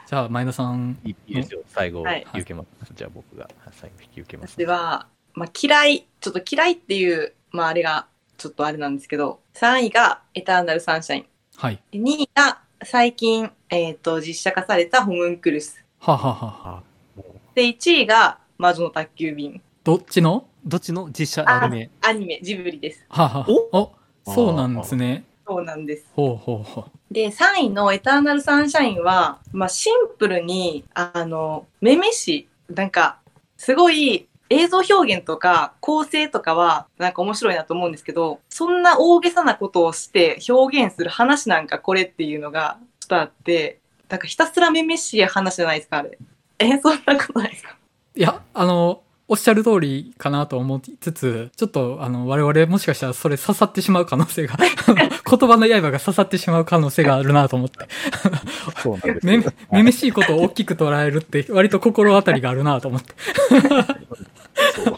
[0.06, 0.98] じゃあ前田さん。
[1.04, 1.62] いいですよ。
[1.68, 2.92] 最後、はい引き受けます。
[2.94, 4.54] じゃあ僕が最後引き受けます。
[4.58, 8.06] 私は、まあ、嫌い、ちょっと嫌いっていう、まああれが、
[8.38, 11.26] ちょっとあれなんですけど、3位がエターナルサンシャイン。
[11.56, 11.80] はい。
[11.92, 15.84] で2位が最近、えっ、と、実写化されたホムンクルス。
[16.00, 16.68] はあはあはあ。
[16.78, 16.82] あ
[17.16, 19.60] もで、1位が魔女の宅急便。
[19.84, 20.48] どっちの？
[20.64, 21.90] どっちの実写アニメ？
[22.00, 23.04] アニメ、ジブリです。
[23.10, 23.92] はあ、はあ、お
[24.32, 25.24] そうなんですね。
[25.46, 26.06] そうなんです。
[26.14, 27.14] ほうほうほう。
[27.14, 33.18] で、3位のエターナルサンシャインは、まあ、シンプルに、あの、めめし、なんか、
[33.56, 43.78] すごい映像表現とか構成とかは、なんか面白いなと思うんですけど、そんな大げさなことをして表現する話なんかこれっていうのが、ちょっとあって、
[44.08, 46.16] なんかひたすらめめしい話じゃないですか、あれ。
[46.58, 47.76] え、そんなことないですか？
[48.14, 54.54] いや、あの、おっしゃる通りかなと思いつつ、ちょっと、あの、我々もしかしたらそれ刺さってしまう可能性が、
[54.96, 57.84] 言葉の刃が刺さってしまう可能性があるなと思って。
[57.84, 59.26] うそうなんです。
[59.26, 59.38] め、
[59.72, 63.14] めめしいことを大きく捉えるって、割と心当たりがあるなと思って。
[64.74, 64.96] そう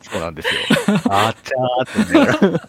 [0.00, 0.60] そうなんですよ。
[1.10, 2.60] あっちゃーって言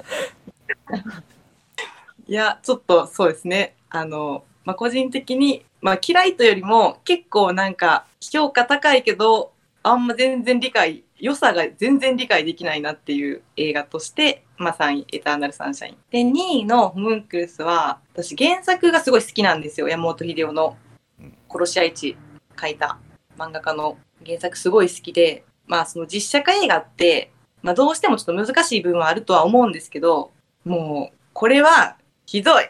[2.27, 3.75] いや、ちょっとそうですね。
[3.89, 9.51] あの、まあ、個人的に、まあ、嫌いというよりも、結構なんか、評価高いけど、
[9.81, 15.97] あんま全然理解、良さが全然理解できないなっていう映画として、まあ、3位、エターナルサンシャイン。
[16.11, 19.87] で、2位のホムンクルスは、私原作がすごい好きなんですよ。
[19.87, 20.77] 山本秀夫の
[21.19, 22.17] うん殺し合い地
[22.61, 22.99] 書いた
[23.37, 30.31] 漫画家の原作すごい好きで、まあ、その実写化映画って、まあ、どうしてもちょっと難しい部分はあるとは思うんですけど、
[30.65, 32.69] もう、これは、ひどい。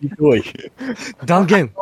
[0.00, 0.42] ひどい。
[1.24, 1.72] 断言。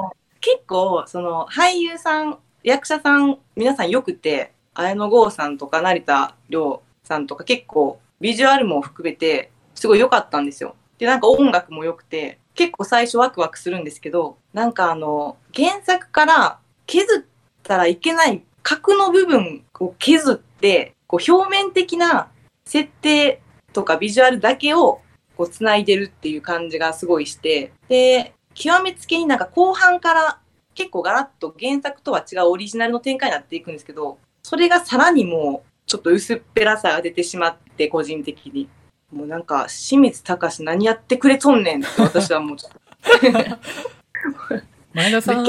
[0.41, 10.77] 結構、その、俳優さん、役者さん、皆さんよくて、綾野剛さんとか成田凌さんとか結構、ビジュアルも含めて、すごい良かったんですよ。
[10.99, 17.25] で、なんか音楽も良くて、結構最初ワクワクするんですけど、なんかあの、原作から削っ
[17.63, 22.29] たらいけない核の部分を削って、こう表面的な
[22.65, 23.41] 設定
[23.73, 25.01] とかビジュアルだけを
[25.37, 30.39] こう繋いでるっていう感じがすごいして、で、極めつけになんか後半から
[30.75, 38.69] 結構ガラッと原作とは違うオリジナルの展開になっていくんですけど、それがさらにもうちょっと薄っぺらさが出てしまって、個人的に。
[39.13, 42.73] もうなんか、清水隆何やってくれとんねんって私はもうちょっ
[44.95, 45.43] 前田さと。
[45.43, 45.45] ん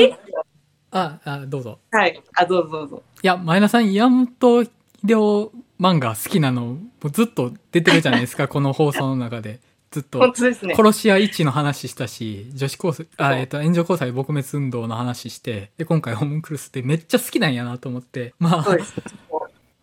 [0.92, 1.80] あ、あ、どうぞ。
[1.92, 2.22] はい。
[2.36, 3.04] あ、どうぞどうぞ。
[3.24, 4.70] いや、前田さん、山本秀
[5.18, 9.60] 夫漫画好きなの、もうずっと出てるじゃないですか、 この放送の中で。
[9.90, 10.32] ずっと本。
[10.34, 10.76] 当ですね。
[10.76, 18.94] 殺し屋1の話したし、女子高生、あ、えっ、と、炎上交際撲滅運動の話して、で、今回ホームクルスでめっちゃ好きなんやなと思って、まあ、そうです。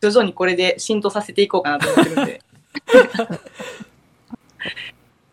[0.00, 2.42] 徐々にこれで浸透させていこうかなと思ってるんで。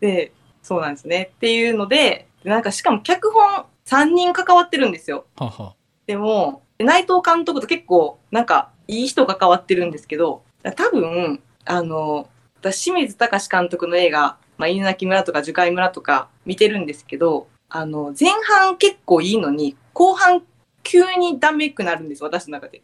[0.00, 1.30] で、そうなんですね。
[1.36, 5.26] っていうので、なんかしかも脚本3人関わってるんですよ。
[5.36, 5.74] はは。
[6.06, 10.42] でも、内藤監督と結構、なんか、いい人関わってるんですけど、
[10.76, 12.28] 多分、あの、
[12.60, 20.42] 私、清水隆監督の映画、まあ、犬鳴村とか樹海村とか見てるんですけど、あの、前半結構いいのに、後半
[20.82, 22.82] 急にダメくなるんです、私の中で。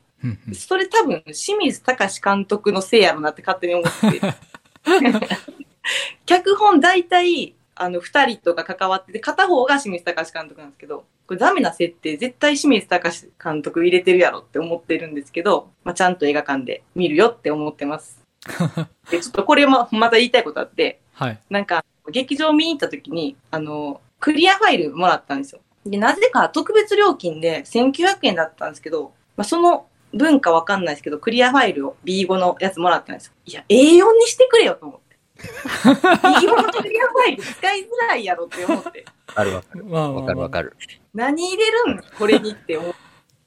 [0.55, 4.35] それ多分、清水隆監督のせいやろなって勝手に思ってて。
[6.27, 18.22] 脚本大体、あの、二人とか関わってて、片方が清水隆監督なんですけど、これダメな設定、絶対清水隆監督入れてるやろって思ってるんですけど、まあ、ちゃんと映画館で見るよって思ってます。
[19.11, 21.38] で、ちょっとこれもまた言いたいことあって、はい。
[21.48, 25.61] なんか、劇場見に行った時に、あの、クリアファイルもらったんですよ。
[25.87, 33.32] で、なぜか特別料金で1900円だったんですけど、まあ、その文化わかんないですけど、クリアファイルを B5 のやつもらったんですよ。
[33.46, 35.02] いや、A4 にしてくれよと思って。
[35.42, 39.05] B5 のクリアファイル使いづらいやろって思って。
[39.35, 39.85] あるわかる。
[39.85, 40.76] まあまあまあわかるわかる。
[41.14, 42.94] 何入れるんこれにって思っ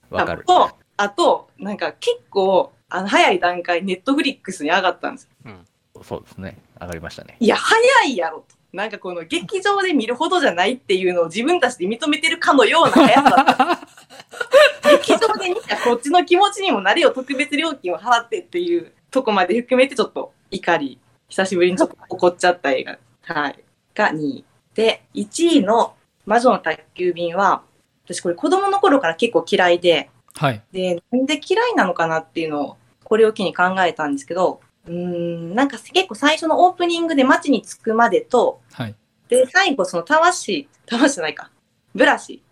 [0.10, 0.44] わかる。
[0.46, 5.52] たのと、あと、なんか結構、あの、早い段階、ネットフリックスに上がったんですよ
[6.04, 6.58] そうですね。
[6.80, 7.38] 上がりましたね。
[7.40, 8.56] いや、早いやろと。
[8.74, 13.80] なんかこの劇場で見るほどじゃないっていうのを自分たちで認めてるかのような速さだった。
[14.98, 22.98] 劇場で見たこっちの気持ちにもなれよ、特別料金を払ってっていうとこまで含めてちょっと怒り、久しぶりにちょっと怒っちゃった映画。
[23.24, 23.64] はい。
[23.94, 24.46] が2位。
[24.74, 27.64] で、1位の魔女の宅急便は、
[28.06, 30.62] 私これ子供の頃から結構嫌いで、はい。
[30.72, 38.96] で、なんで嫌いなのかなっていうのを、これを機に考えたんですけど、うーん、なんか結構最初のオープニングで街に着くまでと、はい。
[39.30, 41.50] で、最後そのたわしたわしじゃないか、
[41.96, 42.44] ブラシ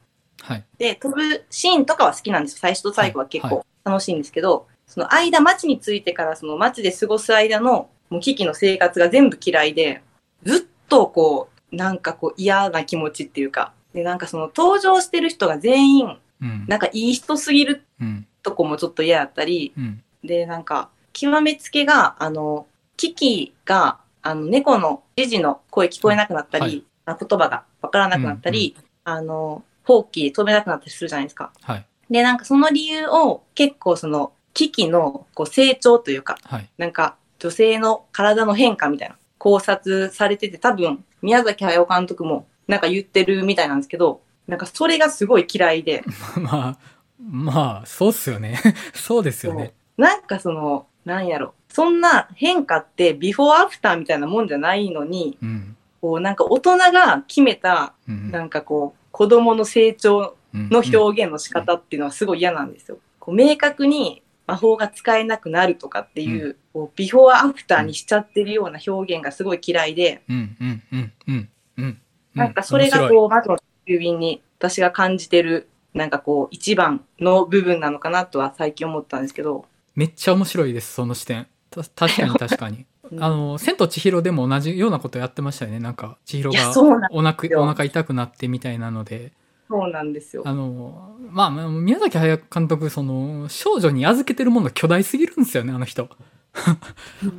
[0.41, 0.65] はい。
[0.77, 2.59] で飛ぶシーンとかは好きなんですよ。
[2.61, 10.03] 最初と最後は結はい構楽しいんですけど、その間、街に着いてからその街で過ごす間の、もう危機の生活が全部嫌いで、
[10.43, 16.65] ずっとこう、なんかこう嫌な気持ちっていうか、で、なんかその登場してる人が全員、うん。
[16.67, 18.27] なんかいい人すぎるうん。
[18.43, 20.03] とこもちょっと嫌だったり、うん。
[20.23, 31.51] で、なんか、極めつけが、あの、キキが、あの、猫のジジの声聞こえなくなったり、はいあ言葉がわからなくなったり、あの、ほうき飛べなくなったりするじゃないですか。
[31.61, 31.85] はい。
[32.09, 36.69] で、なんかその理由を結構その、キキのこう成長というか、はい。
[36.77, 46.05] なんか女性の体の変化みたいな考察されてて、多分、宮崎駿監督もなんか言ってるみたいなんですけど、なんかそれがすごい嫌いで、
[46.39, 46.77] まあ、
[47.19, 48.61] まあ、そうっすよね。
[48.95, 49.73] そうですよね。
[49.97, 51.53] なんかその、なんやろ。
[51.67, 55.75] そんな変化ってビフォーアフターみたいなもんじゃないのに、うん。
[55.99, 58.31] こうなんか大人が決めた、うん。
[58.31, 62.97] なんかこう、子供の成長の表表現の仕方っていうのはすごい嫌なんですよ。
[63.19, 70.57] こう明確に魔法が使えなくなるとかっていう、こうビフォーアフターにしちゃってるような表現がすごい嫌いで、うん。
[70.59, 70.83] うん。
[70.91, 71.13] うん。
[71.27, 71.49] うん。
[71.77, 71.99] うん。
[72.35, 81.47] なんかそれがこう、魔女の郵便に私が感じてる、なんかこう、一番の部分なのかなとは最近思ったんですけど、めっちゃ面白いです、その視点。
[81.69, 82.77] た 確かに確かに。
[82.77, 85.79] うんあの、千と千尋でも同じようなことやってましたよね。
[85.79, 86.71] なんか、千尋が
[87.11, 89.33] お腹、よお腹痛くなってみたいなので、
[89.69, 90.43] そうなんですよ。
[90.45, 96.09] あの、まあ、まあ宮崎駿監督、その、少女に預けてるもの巨大すぎるんですよね、あの人。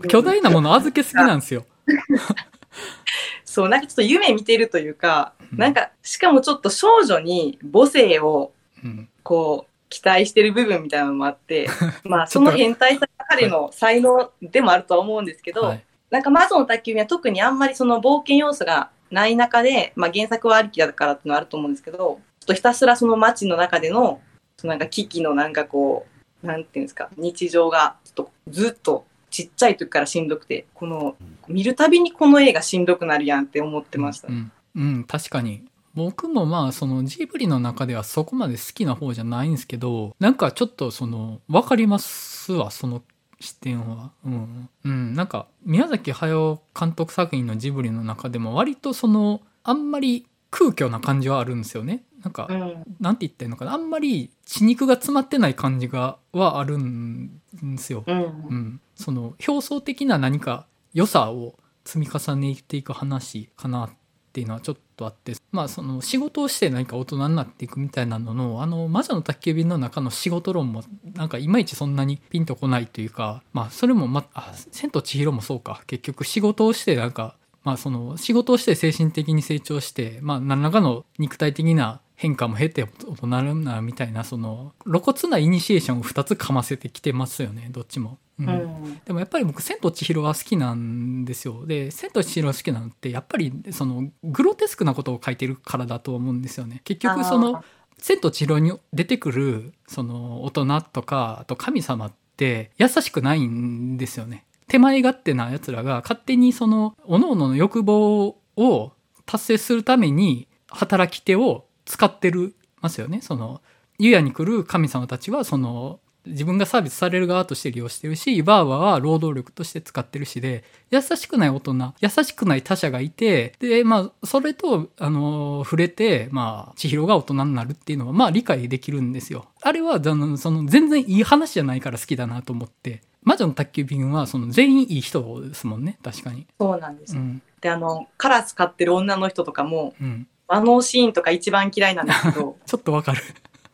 [0.09, 1.65] 巨大なもの預けすぎなんですよ。
[3.45, 8.53] そう、なんかちょっと夢見てるというか、うんなんか、しかもちょっと少女に母性を、
[8.83, 9.09] うん。
[9.23, 11.69] こう、期待してる部分みたいなのもあって、
[12.05, 15.85] まあ、その変態さが彼の才能でもあるとは思うんですけど、はい。
[16.11, 24.21] なんか、魔女の宅急便は特にあんまりその冒険要素がない中で、まあ、原作はありきだからっていうのはあると思うんですけど、ちょっとひたすらその街の中での、
[24.57, 26.07] そのなんか危機のなんかこ
[26.43, 31.17] う、なんていうんですか、日常がちょっとずっとちっちゃい時からしんどくて、この、
[31.49, 34.29] 見るたびにこの映画しんどくなるやんって思ってました。
[34.29, 35.65] うん、うん、確かに。
[35.95, 43.03] 僕もまあそのジブリの中ではそこまで好きな方じゃないんですけど、なんかちょっとその、わかりますわ、その
[43.45, 44.11] 視点は。
[44.25, 44.69] うん。
[44.85, 52.05] うん、なんか宮崎駿監督作品のジブリの中でも割とその、あんまり空虚な感じはあるんですよね。
[52.23, 52.85] なんか、うん。
[53.01, 53.75] なんて言ってんのかな。
[53.75, 58.05] あんまり血肉が詰まってない感じが、はあるんですよ。
[58.07, 58.23] うん。
[58.23, 58.25] う
[58.55, 63.91] ん、その表層的な何か良さを積み重ねていく話かなっ
[64.33, 70.83] ていうのはちょっとあってまあその仕事をして何か大人になっていくみたいなののあの魔女の宅急便の中の仕事論も
[71.15, 88.19] なんかいまいちそんなにピンとこないというかまあそれもまあ千と千尋もそうか結局仕事をしてなんかまあその仕事をして精神的に成長してまあ何らかの肉体的な変化も経て大人になるみたいなその露骨なイニシエーションを2つかませてきてますよねどっちも。
[88.39, 89.01] うんうん。
[89.05, 91.67] でもやっぱり僕「千と千尋」は好きなんですよ。
[91.67, 96.81] で「千と千尋」好きなのってやっぱりそのグロテスクなことを書いてるからだと思うんですよね。
[96.85, 97.65] 結局そあの
[97.99, 104.45] 「千と千尋」に出てくるその大人とかあと神様って優しくないんですよね。
[104.67, 108.93] 手前勝手な奴らが勝手にその各々の欲望を
[109.27, 113.21] 達成するために働き手を使ってるますよね。
[113.21, 113.61] その
[113.99, 129.47] 湯屋に来る神様たちはその自分がサービスされる側として利用してるしバーバは労働力として使ってるしで優しくない大人優しくない他者がいてでまあそれとあの触れてまあ千尋が大人になるっていうのはまあ理解できるんですよ。
[129.63, 133.03] あれはあのその全然いい話じゃないから好きだなと思って。
[133.25, 135.99] 魔女の宅急便はその全員いい人ですもんね。
[136.03, 136.47] 確かに。
[136.61, 137.23] そうなんですよ。
[137.23, 137.43] うん。
[137.61, 140.29] で、あの、カラス飼ってる女の人とかも、うん。
[140.47, 143.23] あのシーンとか一番嫌いなんですけど、 ちょっとわかる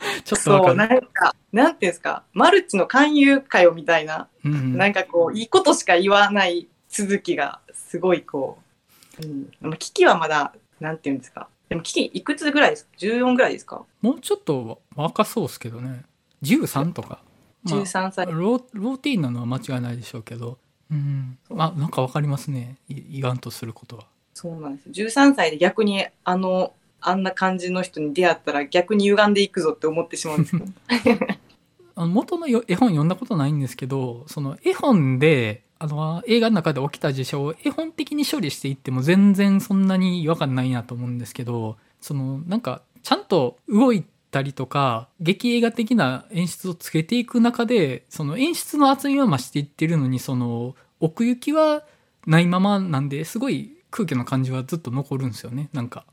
[0.25, 8.59] ちょっとわなんか、なんていうんですか、マルチの勧誘かよみたいな、うんなんかこう、いいことしか言わない続きが、すごいこ
[9.23, 9.53] う、うん。
[9.61, 11.49] まあキキはまだ、なんていうんですか？
[11.69, 13.85] でもキキいくつぐらいですか ?14 ぐらいですか？
[14.01, 16.05] もうちょっと若そうですけどね
[16.43, 17.21] 13とか、
[17.63, 18.27] まあ ?13 歳。
[18.27, 20.59] ローローティーンなのは間違いないでしょうけど
[20.91, 24.89] うんまあなんかわかりますねい言わんとすることはそうなんです。
[24.89, 30.59] 13歳で逆に、あの、あんな感じの人に出会ったら逆に歪んでいくぞって思ってしまうんです
[31.03, 31.27] けど。
[31.97, 51.83] あの元の絵本読んだことないんですけどその絵本であの映画の中で起きた事象を絵本的に処理していっても全然そんなに違和感ないなと思うんですけどそのなんかちゃんと動いたりとか劇映画的な演出をつけていく中でその演出の厚みは増していってるのにその奥行きは
[52.27, 56.05] ないままなんですごい空気の感じはずっと残るんですよねなんか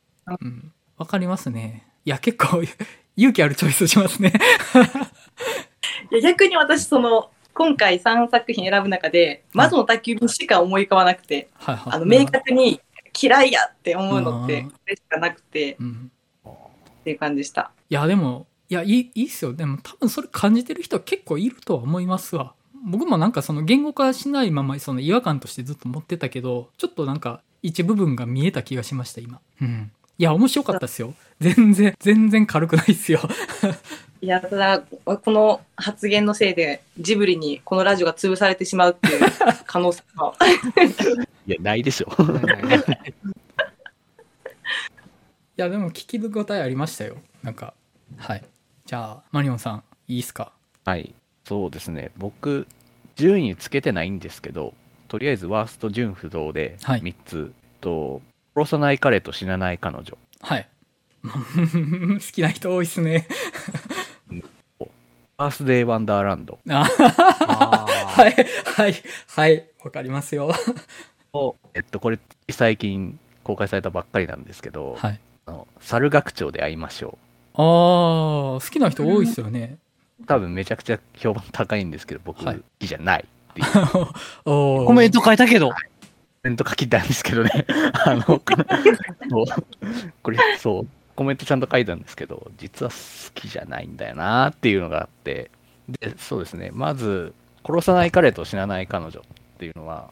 [0.42, 1.86] うんわかりますね。
[2.06, 2.64] いや結構
[3.16, 4.34] 勇気あるチョイスしますね。
[6.12, 11.94] いや逆に私その今回3作品選ぶ中で魔女の宅急便しか思い浮かばなくて、はいはい。
[11.94, 12.82] あの明確に
[13.20, 14.72] 嫌いやって思うのってうん。
[14.72, 16.12] これしかなくてうん。
[16.46, 17.72] っていう感じでした。
[17.90, 19.54] いやでもいやいいいいっすよ。
[19.54, 22.54] でも多分それ感じてる人は結構いるとは思いますわ。
[22.86, 29.40] 僕もなんかその言語化しないままその違和感としてずっと持ってたけどちょっとなんか一部分が見えた気がしました今。
[29.62, 31.14] うんいや面白かったっすよ。
[31.40, 33.20] 全然全然軽くないっすよ。
[34.20, 39.22] いやただこの発言のせいでジブリにこのラジオが潰されてしまうっていう
[39.68, 40.34] 可能性が
[41.46, 42.08] いや、ないでしょ。
[45.58, 47.18] いやでも聞き応えありましたよ。
[47.44, 47.74] なんか
[48.18, 48.44] はい。
[48.86, 50.52] じゃあマリオンさんいいっすか？
[50.86, 51.14] はい。
[51.46, 52.12] そうですね。
[52.18, 52.68] 僕、
[53.16, 54.74] 順位つけてないんですけど、
[55.08, 57.02] とりあえずワースト順不動ではい。
[57.02, 58.22] 3つ、と、
[58.58, 60.18] 殺さない彼と死なない彼女。
[60.42, 60.68] はい。
[61.24, 61.30] 好
[62.32, 63.28] きな人多いっすね。
[65.38, 66.58] バースデーワンダーランド。
[66.68, 66.88] あ
[67.48, 68.34] あはい。
[68.66, 68.96] はい。
[69.28, 69.70] はい。
[69.84, 70.52] わかりますよ。
[71.32, 72.18] と、えっと、これ、
[72.50, 75.20] 最近公開されたばっかりなんですけど、はい。
[75.46, 77.18] あの猿学長で会いましょ
[77.54, 79.78] ああ好きな人多いっすよね。
[80.24, 80.26] う。
[80.26, 82.56] 多分めちゃくちゃ評判高いんですけど、僕、はい。
[82.58, 83.68] 好きじゃないっていう。
[84.44, 85.70] コメント書いたけど。
[85.70, 85.76] コ
[86.48, 87.66] メント書きたんですけどね。
[88.06, 88.40] あの、
[90.24, 92.96] これ、そう、コメントちゃんと書いたんですけど、実は好
[93.34, 95.52] きじゃないんだよなっていうのがあって、
[95.90, 97.34] で、そうですね、まず、
[97.66, 99.24] 殺さない彼と死なない彼女っ
[99.58, 100.10] ていうのは、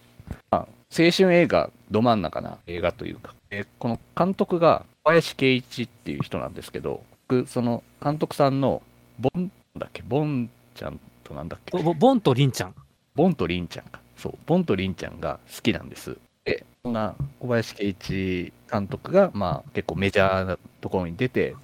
[0.51, 0.67] まあ、
[0.97, 8.81] 青春映画ど真ん中な映画というか、えこの監督が小林圭一っていう人なんですけど、僕、その監督さんの、
[9.19, 12.75] ボンだっけ、ボンちゃんとなんだっけ、ボボンとリンちゃん。
[13.15, 14.01] ボンとリンちゃんか。
[14.17, 16.17] そう、ボンとリンちゃんが好きなんです。
[16.85, 21.55] で、そんな小林圭一監督が、まあ結構メジャーなところに出て、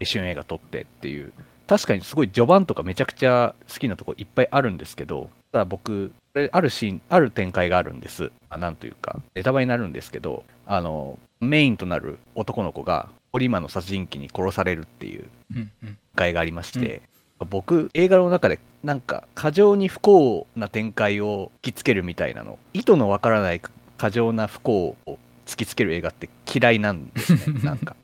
[0.00, 1.32] 青春映画撮ってっていう、
[1.68, 6.12] 確かにすごい序盤とかめちゃくちゃ好きなところいっぱいあるんですけど、ただ僕、
[6.50, 8.32] あるシーン、ある展開があるんです。
[8.50, 15.24] あなんというか、ネタバレになるんですけど、あの、メインとなる男の子が、ポリマの殺人鬼に殺されるっていう
[15.54, 15.88] うんうん。
[15.88, 17.02] 展開がありまして、
[17.50, 23.60] 僕、映画の中で、なんか、過剰に不幸な展開を突きつけるみたいなの、意図のわからない
[24.02, 27.94] 過剰な不幸を突きつける映画って嫌いなんですね、 なんか。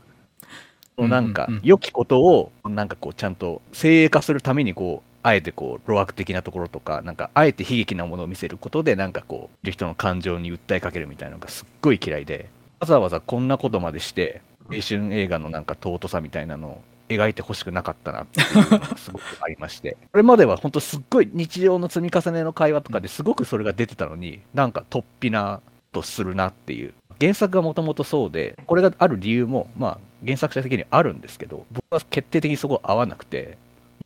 [0.97, 14.41] なんか良きことを、なんかこう、ちゃんと精鋭化するために、こう、あえてこう、路悪的なところとか、なんか、あえて悲劇なものを見せることで、なんかこう、いる人の感情に訴えかけるみたいなのがすっごい嫌いで、わざわざこんなことまでして、
[14.71, 25.61] 青春映画のなんか尊さみたいなのを描いてほしくなかったなっていうのがすごくありまして、 これまでは本当すっごい日常の積み重ねの会話とかですごくそれが出てたのに、なんか突飛な
[25.93, 26.95] とするなっていう。
[27.21, 33.59] 原作がもともとそうで、これがある理由も、まあ、原作者的にあるんですけど、僕は決定的にそこ合わなくて、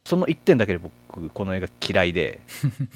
[0.04, 2.40] その一点だけで僕、この映画嫌いで、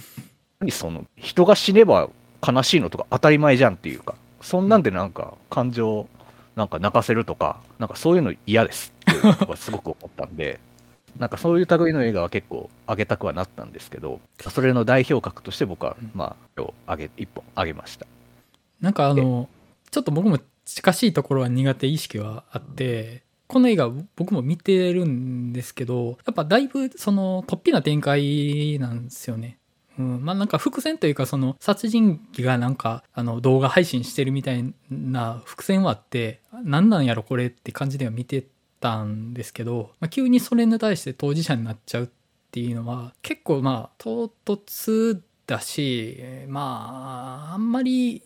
[0.61, 2.09] 何その、人が死ねば
[2.47, 6.09] 悲しいのとか当たり前じゃんっていうか、そんなんでなんか感情、
[6.57, 10.61] なんか泣かせるとか、なんかそういうの嫌ですってすごく思ったんで、
[11.19, 18.07] なんかそういう類の映画は結構上げたくはなったんですけど、それの代表格として僕は、まあ、今日上げ、一本上げました。
[18.81, 19.49] なんかあの、
[19.91, 29.59] ちょっと僕も近しいところは苦手意識はあって、この映画僕も見てるんですけど、やっぱだいぶその突飛な展開なんですよね。
[29.99, 38.45] うん、まあなんか伏線というかその殺人鬼がなんかあの動画配信してるみたいな伏線はあって、なんなんやろこれって感じでは見て
[38.81, 42.09] たんですけど、まあ、急にそれに対して当事者になっちゃうっ
[42.51, 46.19] ていうのは結構まあ唐突だし、
[46.49, 48.23] まああんまり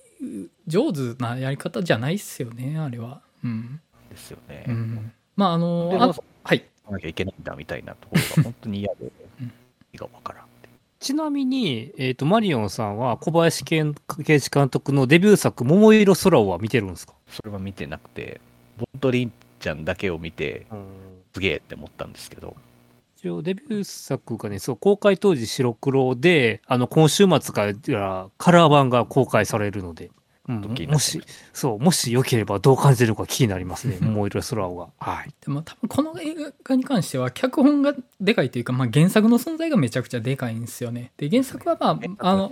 [0.66, 3.20] 上手なやり方じゃないっすよね、あれは。
[3.44, 3.80] うん。
[4.10, 4.64] ですよね。
[4.68, 5.12] うん。
[5.36, 6.14] まあ、あので、あも
[6.44, 6.64] はい。
[6.90, 9.10] なきゃいけないんだみたいなところが本当に嫌で、
[9.40, 9.50] うん意
[9.94, 10.44] 味がわからん。
[11.00, 17.14] ちなみに、えっ、と、マリオンさんは小林健圭一監督のデビュー作、桃色空をは見てるんですか？
[17.30, 18.38] それは見てなくて、
[18.76, 20.66] ボントリンちゃんだけを見て、
[21.32, 22.54] すげえって思ったんですけど、
[23.20, 30.10] 一応デビュー作がね、そう、公開当時白黒で、あの、今週末からカラー版が公開されるので、
[30.48, 34.88] うんもし、そう、もしよければどう感じるのか気になりますね、桃色空をが。
[34.98, 35.34] はい。
[35.44, 41.12] でも多分この映画に関しては脚本がでかいというか、まあ、原作の存在がめちゃくちゃでかいんですよね。
[41.18, 42.50] で、原作はまあ、あの、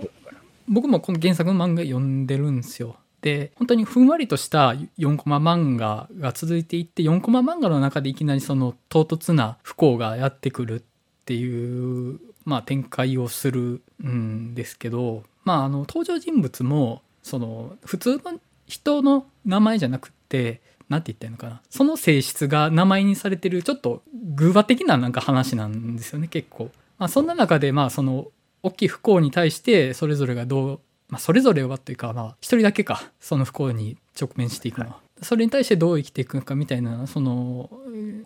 [0.67, 2.95] 僕もこの原作の漫画読んでるんですよ。
[3.21, 10.83] で、本当にふんわりとした4コマ漫画が続いていって、4コマ漫画の中でいきなりその唐突な不幸がやってくるっ
[11.25, 21.61] ていう、まあ展開をするんですけど、まああの登場人物も、その普通の人の名前じゃなくって、なんて言ったらいいのかな。
[21.69, 26.71] その性質が名前にされてる、ちょっと偶話的ななんか話なんですよね、結構。
[26.97, 28.27] まあそんな中で、まあその、
[28.61, 30.79] 大きい不幸に対してそれぞれがどう、
[31.09, 34.99] まあ、それぞれはというか、まあ、一人だけか、その不幸に直面していくのは。
[35.21, 37.69] それに対してどう生きていくのかみたいな、その、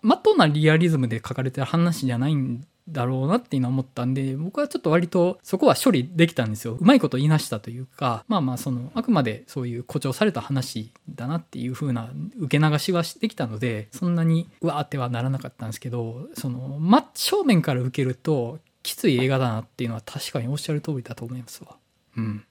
[0.02, 6.74] まっとうなリアリズムで書かれてる話じゃないんだろうなっていうのは思ったんで、僕はちょっと割とそこは処理できたんですよ。
[6.74, 21.76] うまいこと言いなしたというか、まあまあ、その、あくまでそういう誇張された話だなっていう風な受け流しはできたので、そんなにうわーってはならなかったんですけど、その、真正面から受けると、きつい映画だなっていうのは確かにおっしゃる通りだと思いますわ。
[22.18, 22.44] うん。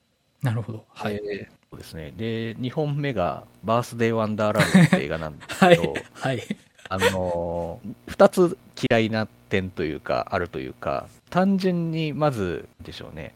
[0.43, 0.85] なるほど。
[0.93, 1.13] はい。
[1.15, 2.13] でそうですね。
[2.15, 5.93] で、2本目が、バースデー・ワンダーランドって映画なんですはいけど。
[6.13, 6.43] はい。
[6.89, 8.57] あのー、2つ
[8.91, 13.33] 嫌いな点というか、あるというか、単純にまず、でしょうね、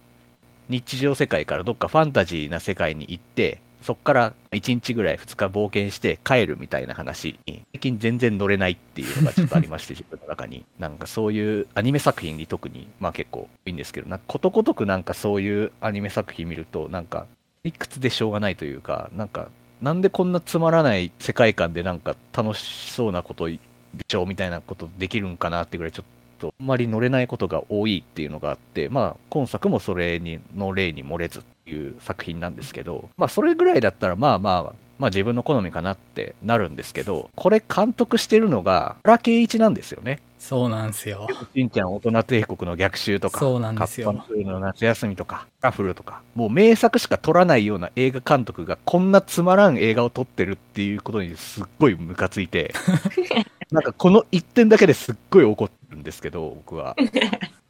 [0.70, 10.66] 日常世界からどっかファンタジーな世界に行って、そっから1日ぐらい2日冒険して帰るみたいな話に、最近全然乗れないっていうのがちょっとありまして、 自分の中に。
[10.80, 17.28] なんかそういうアニメ作品に特に、まあ結構いいんですけど、なんかことごとくなんかそういうアニメ作品見ると、なんか、
[17.64, 19.50] いくつでしょうがないというか、なんか、
[19.82, 23.60] なんでこんなつまらない世界観でなんか楽しそうなこと微
[24.08, 26.06] 調みたいなことできるんかなってぐらいちょっ
[26.38, 41.28] とあんまり乗れないことが多いっていうのがあってまあ今作もそれにの例に漏れずっていう作品なんですけどまあそれぐらいだったらまあまあまあ自分の好みかなってなるんですけどこれ監督してるのが原敬一なんですよねそうなんですよ。
[41.54, 52.74] しんちゃん大人帝国の逆襲とか、そうなんですよカッパの冬の夏休みとか、ラフルとか、もう名作しか撮らないような映画監督がこんなつまらん映画を撮ってるっていうことにすっごいムカついて、
[53.72, 56.96] なんかこの一点だけですっごい怒ってるんですけど、僕は。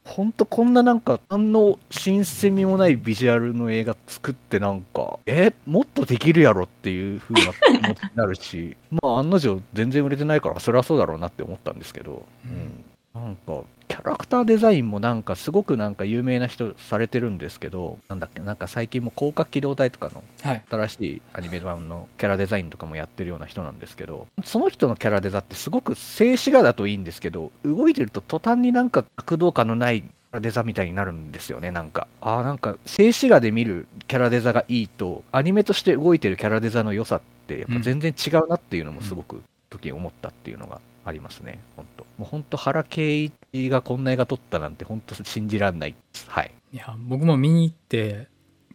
[0.04, 12.84] ほんとこんななんか、何の新鮮味もないビジュアルの映画作ってなんか、え、もっとできるやろっていう風な気持ちになるし、 まあ案の定全然売れてないから、それはそうだろうなって思ったんですけど、うん。
[13.14, 20.62] なんか、キャラクターデザインもなんかすごくなんか有名な人されてるんですけど、なんだっけ、なんか最近も広角機動隊とかのはい。
[20.70, 32.06] 新しいアニメ版のキャラデザインとかもやってるような人なんですけど、その人のキャラデザってすごく静止画だといいんですけど、動いてると途端になんか躍動感のないキャラデザみたいになるんですよね、なんか。
[32.20, 45.94] ああ、なんか静止画で見るキャラデザがいいと、アニメとして動いてるキャラデザの良さってやっぱ全然違うなっていうのもすごく時思ったっていうのがあありますね、本当もう本当原敬一がこんな映画撮ったなんて本当信じらんない。
[46.26, 46.52] はい。
[46.72, 48.28] いや、僕も見に行って、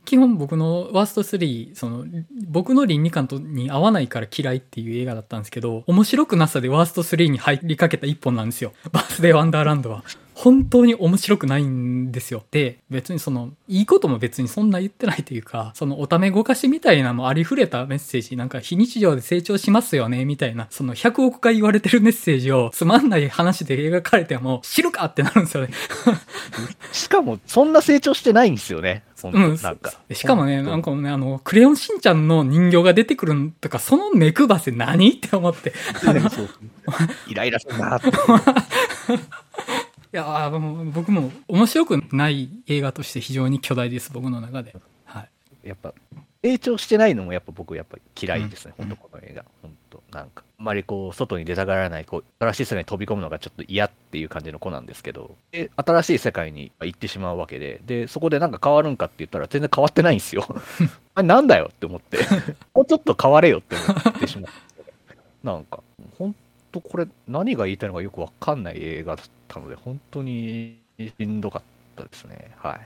[0.06, 2.06] 基本僕のワースト3、その、
[2.50, 8.74] 僕の倫理観とに合わないから嫌いっていう映画だったんですけど、面白くなさでワースト3に入りかけた一本なんですよ。
[8.92, 10.04] バースデーワンダーランドは。
[10.36, 12.44] 本当に面白くないんですよ。
[12.52, 25.74] で、別にその、いいことも別にそんな言ってないというか、そのおためごかしみたいなもありふれたメッセージ、なんか非日常で成長しますよね、みたいな、その100億回言われてるメッセージをつまんない話で描かれても、知るかってなるんですよね。
[26.92, 29.04] しかも、そんな成長してないんですよね。
[29.24, 29.94] うん、なんか。
[30.12, 35.74] しかもね、なんかね、あの、クレヨンしんちゃんの人形が出てくるんとか、その目くばせ何って思って。
[37.30, 38.12] イライラするなって。
[40.16, 44.76] やー、もう僕も面白くない映画として非常に巨大です、僕の中で。
[45.05, 45.68] はい。
[45.68, 45.93] やっぱ、
[46.43, 49.45] 成長してないのもやっぱ僕やっぱ嫌いですね、うん本当この映画。
[49.61, 60.45] 本当なんか、あんまりこう、外に出たがらない、こう、新しい世界に飛び込むのがちょっと嫌っていう感じの子なんですけど、で、新しい世界に行ってしまうわけで、で、そこでなんか変わるんかって言ったら全然変わってないんですよ。
[61.16, 62.18] あれなんだよって思って、
[62.76, 64.74] もうちょっと変われよって思ってしまって。
[65.43, 65.82] なんか、
[66.18, 66.36] 本
[66.74, 71.62] 当これ何が言いたいのかよくわかんない映画だったので、本当にしんどかっ
[71.96, 72.52] たですね。
[72.58, 72.82] はい。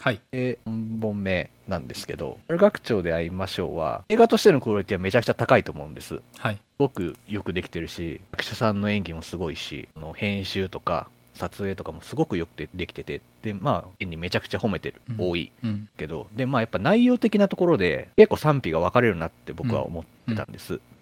[0.00, 0.20] はい。
[0.32, 6.08] で、4本目なんですけど、春学長で会いましょうは、映画としてのクオリティはめちゃくちゃ高いと思うんです。
[6.08, 6.58] すはい。
[6.78, 15.88] ごくよくできてるし、役者さんの演技もすごいし、あの編集とか撮影とかもすごくよくでできてて、で、まあ、演技めちゃくちゃ褒めてる、うん多いうん。
[15.96, 20.74] けど、で、まあやっぱ内容的なところで結構賛否が分かれるなって僕は思ってたんです。
[20.74, 20.93] うんうん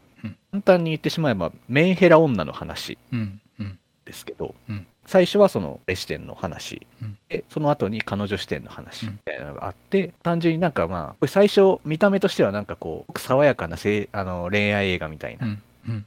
[0.51, 2.99] 簡単に言ってしまえば、メンヘラ女の話。
[4.05, 4.87] ですけど、うん。
[5.07, 7.19] 最初はそのレ視点の話、うん。
[7.29, 9.13] でその後に彼女視点の話うん。
[9.13, 15.57] みたいなのがあって、単純になんかまあこれ最初見た目としてはなんかこう爽やかなせいあの恋愛映画みたいな。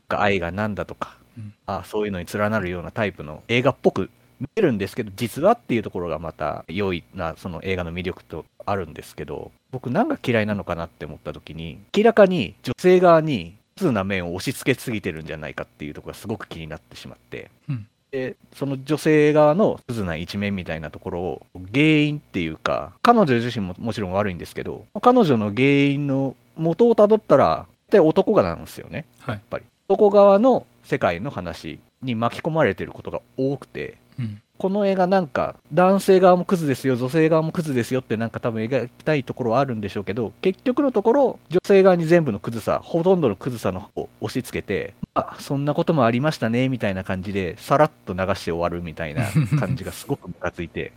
[0.10, 1.54] 愛がなんだとか、うん。
[1.66, 4.10] あそういうのに連なるようなタイプの映画っぽく
[4.40, 17.88] 見えるんですけど実はっていうところがまた良いなその映画の魅力とあるんですけど僕何が嫌いなのかなって思った時に明らかに女性側に通な面を押し付けすぎてるんじゃないかっていうところがすごく気になってしまって、うん。
[18.12, 29.06] でその女性側のクズな一面みたいなところを原因っていうか彼女自身ももちろん悪いんですけど彼女の原因の元をたどったらで男がなんですよね。
[29.20, 29.36] はい。
[29.36, 29.44] やっ。
[29.50, 29.66] ぱり。
[29.88, 33.98] 男側の世界の話に巻き込まれてることが多くて。
[34.18, 34.42] うん。
[34.58, 49.26] この映画なんか男性側もクズですよ女性側もクズですよってなんか多分描きたいところはあるんでしょうけど結局のところ女性側に全部のクズさほとんどのクズさの方を押し付けてあそんなこともありましたねみたいな感じでさらっと流して終わるみたいな
[49.60, 50.94] 感じがすごくムカついて。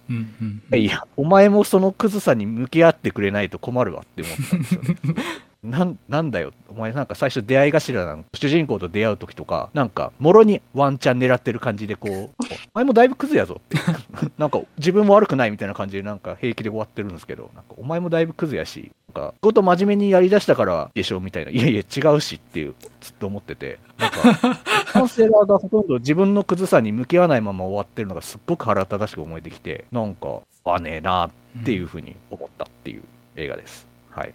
[0.75, 4.97] いやお前もそのクズさに向き合ってくれないと困るわって思ったんですよね
[5.63, 13.77] なんなんだよ、お前なんか最初出会い頭なの、主人公と出会う時とか、なんか、もろにワンチャン狙ってる感じで、こう、お前もだいぶクズやぞって、
[14.39, 24.61] なんか自分も悪くないみたいな感じで、なんか平気で終わってるんですけど、なんかお前もだいぶクズやし、なんか、仕事真面目にやりだしたからでしょみたいな、いやいや違うしっていう、ずっと思ってて、なんか、
[24.93, 31.31] カウンセラーがほとんど自分のクズさに向き合わないまま終わってるのがすっごく腹立たしく思えてきて、なんか、あねえなっ
[31.65, 33.03] ていうふうに思ったっていう
[33.35, 33.89] 映画です。
[34.11, 34.33] はい。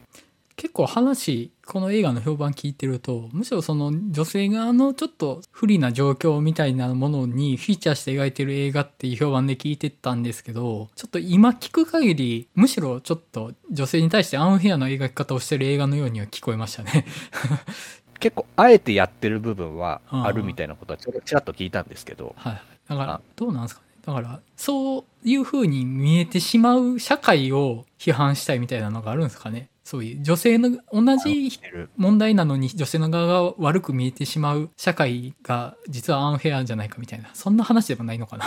[0.55, 17.05] 結構話この映画の評判聞いてるとむしろその女性側のちょっと不利な状況みたいなものにフィーチャーして描いてる映画っていう評判で聞いてたんですけどちょっと今聞く限りむしろちょっと女性に対してアンフェアな描き方をしてる映画のようには聞こえましたね。
[18.19, 22.61] 結構、あえてやってる部分はあるみたいなことはちょっとちらっと聞いたんですけど、はい。
[22.87, 23.21] だからあ。
[23.35, 23.93] どうなんですかね。
[24.05, 31.51] だからそういう風に見えてしまう社会を批判したいみたいなのがあるんですかねそういう女性の同じ
[31.97, 37.29] 問題なのに女性の側が悪く見えてしまう社会が実はアンフェアじゃないかみたいな。
[37.33, 38.45] そんな話でもないのかな。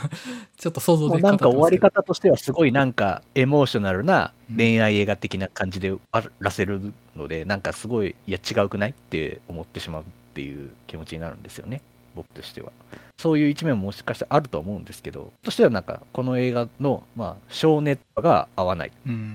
[0.56, 10.04] ちょっと想像でなんか終わり方としてはすごいなんかエモーショナルな恋愛映画的な感じで終わらせるので、なんかすごい、いや違うくないって思ってしまうっ
[10.34, 11.82] ていう気持ちになるんですよね、
[12.14, 12.72] 僕としては。
[13.18, 18.92] そういう一面ももしかしたらあるとは思うんですけど、としてはなんかこの映画の、まあ、少年が合わないっ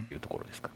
[0.07, 0.71] ていうところですか？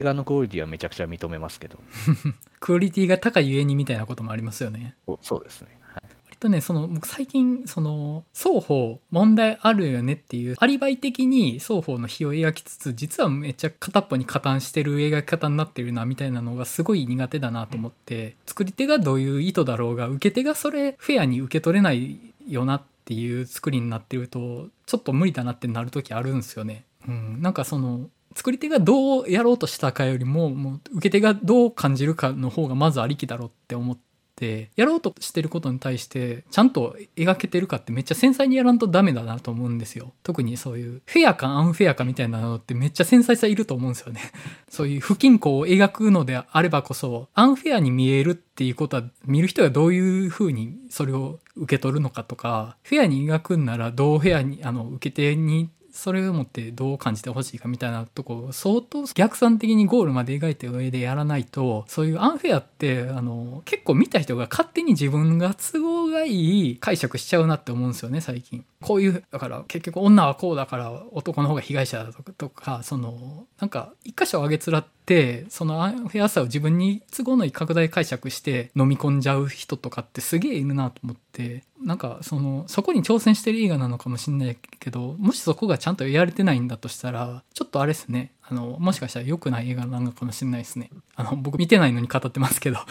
[0.00, 1.78] 映画のクオリティはめちゃくちゃ認めますけど、
[2.60, 4.94] クオリティが高いゆえにみたいなこともありますよね。
[5.06, 5.78] そうそうですね。
[5.82, 6.02] はい。
[6.26, 22.18] 割とね、その、僕最近、その、双方問題あるよねっていう、アリバイ的に双方の非を描きつつ、実はめっちゃ片っぽに加担してる描き方になってるな、みたいなのがすごい苦手だなと思って、作り手がどういう意図だろうが、受け手がそれフェアに受け取れない
[22.48, 26.84] よなっていう作りになってると、ちょっと無理だなってなる時あるんですよね。
[27.06, 40.12] うん、なんかその、作り手がどうやろうとしたかよりも、もう受け手がどう感じるかの方がまずありきだろうって思って、やろうとしてることに対して、ちゃんと描けてるかってめっちゃ繊細にやらんとダメだなと思うんですよ。
[40.22, 44.20] 特にそういう、フェアかアンフェアかみたいなのってめっちゃ繊細さいると思うんですよね。
[44.68, 68.64] そういう不均衡を描くのであればこそ、アンフェアに見えるっていうことは、見る人がどういう風にそれを受け取るのかとか、フェアに描くんならどうフェアに、あの、受け手にそれをもってどう感じてほしいかみたいなとこ相当逆算的にゴールまで描いた上でやらないとそういうアンフェアってあの結構見た人が勝手に自分が都合がいい解釈しちゃうなって思うんですよね最近。
[68.82, 88.32] こういうだから結局女はこうだから男の方が被害者だとかとかそのなんか一箇所上げつらってそのアンフェアさを自分に都合のいい拡大解釈して飲み込んじゃう人とかってすげえいるなと思ってなんかそのそこに挑戦してる映画なのかもしんないけどもしそこがちゃんとやれてないんだとしたらちょっとあれですね。
[88.42, 90.90] あのもしかしたら良くない映画なのかもしれないですね。
[91.14, 92.78] あの僕見てないのに語ってますけど。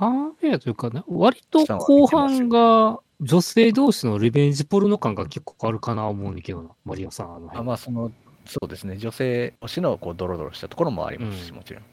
[0.00, 7.26] アンフェアというかね、割と後半が女性同士のリベンジポルノ感が結構あるかな思うんだけどな、マリオさん。
[7.26, 8.10] あのあ辺まあその
[8.46, 8.96] そうですね。
[8.96, 11.56] 女性推しのこうドロドロしたところもありますし、うん。
[11.56, 11.84] もちろん。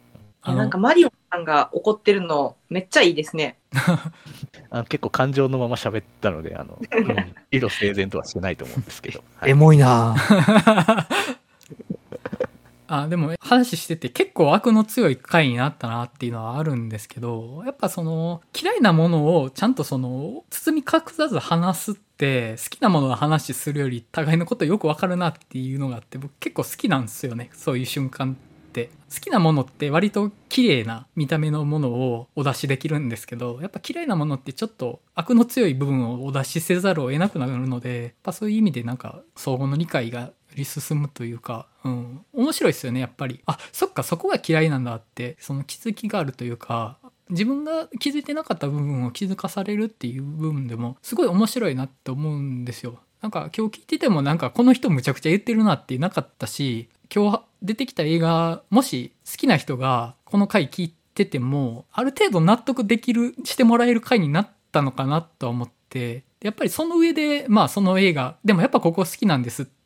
[0.56, 3.58] なんかマリオさんが怒ってるのめっちゃいいですね。
[4.70, 7.36] あの結構感情のまま喋ったのであのうん。
[7.52, 9.52] 色整然とはしてないと思うんですけど、はい。
[9.52, 11.06] エモいなぁ
[12.88, 28.48] あでも話してて結構悪の強い回になったなっていうのはあるんですけどやっぱその嫌いなものをちゃんとその包み隠さず話すって好きなものの話するより互いのことよくわかるなっていうのがあって僕結構好きなんですよねそういう瞬間って。
[29.12, 43.42] 好きなものって割と綺麗な見た目のものをお出しできるんですけどやっぱ嫌いなものってちょっと悪の強い部分をお出しせざるを得なくなるのでやっぱそういう意味でなんか相互の理解がり進むというか、うん、面白いですよねやっぱり。
[43.46, 46.98] あそっかそこが嫌いなんだってその気づきがあるというか
[47.30, 53.00] 自分が気づいてなかった部分を気づかされるっていう部分でもすごい面白いなって思うんですよ。
[53.22, 69.77] なんか今日聞いててもなんかこの人むちゃくちゃ言ってるなってなかったし今日出てきた映画もし好きな人がこの回聞いててもある程度納得できるしてもらえる回になったのかなとは思ってやっぱりその上でまあその映画でもやっぱここ好きなんですって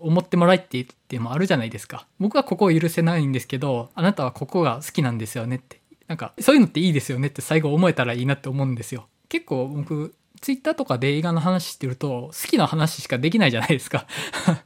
[0.00, 2.06] 思ってもらえって言ってもあるじゃないですか。
[2.18, 5.80] 僕はここを許せないんですけどあなたはここが好きなんですよねって。
[6.08, 9.06] なんかそういうのっていいですよねって最後思えたらいいなって思うんですよ。
[9.28, 14.06] 結構僕ツイッターとかで映画の話してると好きな話しかできないじゃないですか。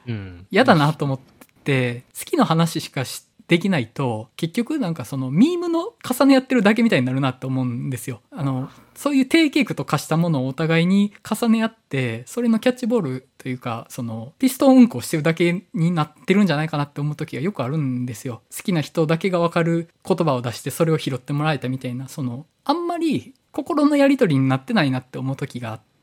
[0.06, 0.46] うん。
[0.52, 1.20] 嫌だなと思っ
[1.64, 8.22] て好きな話しかしできないと結局なんかそのミームの重ねやってるだけみたいになるなって思うんですよ。
[8.30, 18.42] あのそういう低ケークと化したものをお互いに重ね合ってそれのキャッチボールというかそのピストン運行してるだけになってるんじゃないかなって思う時がよくあるんですよ。
[18.56, 25.93] 好きな人だけがわかる言葉を出してそれを拾ってもらえたみたいなそのあんまり心のやり取りになってないなって思う時があって。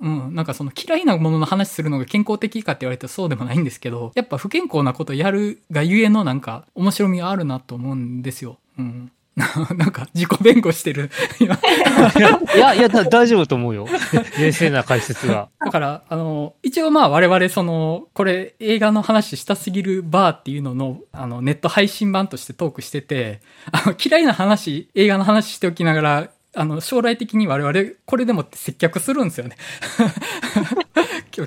[0.00, 8.58] うん、なんかその嫌いなものの話するのが健康的かって言われたらそうでもないんですけどやっぱ不健康なことやるがゆえのなんか面白みがあるなと思うんですよ。
[8.78, 9.12] うん、
[9.76, 11.54] なんか自己弁護してる今
[12.54, 13.86] いや、いや、だ大丈夫と思うよ。
[14.38, 15.48] 冷静な解説が。
[15.58, 23.40] だから、あの、一応まあ我々その、これ映画の話したすぎるバーっていうのの、あの、ネット配信版としてトークしてて、
[23.70, 29.56] あの、嫌いな話、映画の話しておきながら、あの、将来的に我々、これでも接客するんですよね。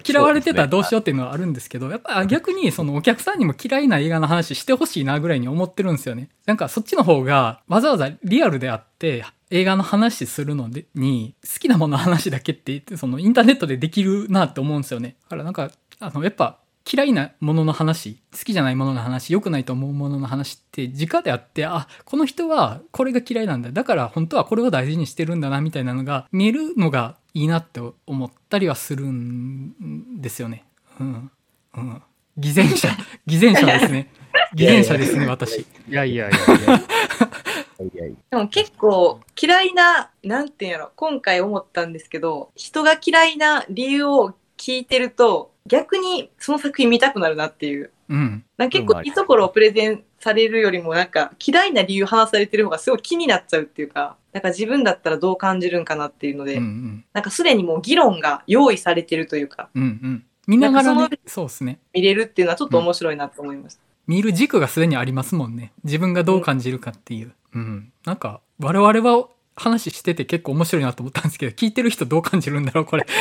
[0.04, 6.30] 嫌われてたらどうしようっていうのはあるんですけど、やっぱ逆にそのお客さんにも嫌いな映画の話してほしいなぐらいに思ってるんですよね。
[6.48, 15.18] なんかそっちの方がわざわざリアルであって、映画の話するのでに好きなものの話だけって言ってそのインターネットでできるなって思うんですよね。
[15.24, 16.58] だからなんかあのやっぱ
[16.92, 30.66] 嫌いなものの話好きじゃないものの話良くないと思うものの話って直であってあこの人はこれが嫌いなんだだから本当はこれを大事にしてるんだなみたいなのが見えるのがいいなって思ったりはするんですよね。
[31.00, 31.32] うん。
[31.76, 32.02] うん。
[32.38, 32.88] 偽善者、
[33.28, 34.12] 偽善者ですね。
[34.54, 35.60] 偽善者ですね、私。
[35.60, 36.82] いやいやいやいや。
[37.78, 47.92] いやいやでも結構嫌いな、なんていうんやろ、今回思ったんですけど、人が嫌いな理由を聞いてると、逆にその作品見たくなるなっていう。
[48.10, 48.44] うん。
[48.58, 57.06] なんか結構いいところをプレゼンされるよりもなんか嫌いな理由話されてる方がすごい気になっちゃうっていうか、なんか自分だったらどう感じるんかなっていうので、うんうん。
[57.14, 60.26] なんかすでにもう議論が用意されてるというか、うんうん。
[60.48, 61.80] 見ながらね、そうですね。
[61.94, 63.82] 見れるっていうのはちょっと面白いなと思いました。
[64.08, 65.72] 見る軸がすでにありますもんね。
[65.84, 67.34] 自分がどう感じるかっていう。
[67.56, 67.92] うん。
[68.06, 73.06] なんか、我々は話してて結構面白いなと思ったんですけど、聞いてる人どう感じるんだろう、これ。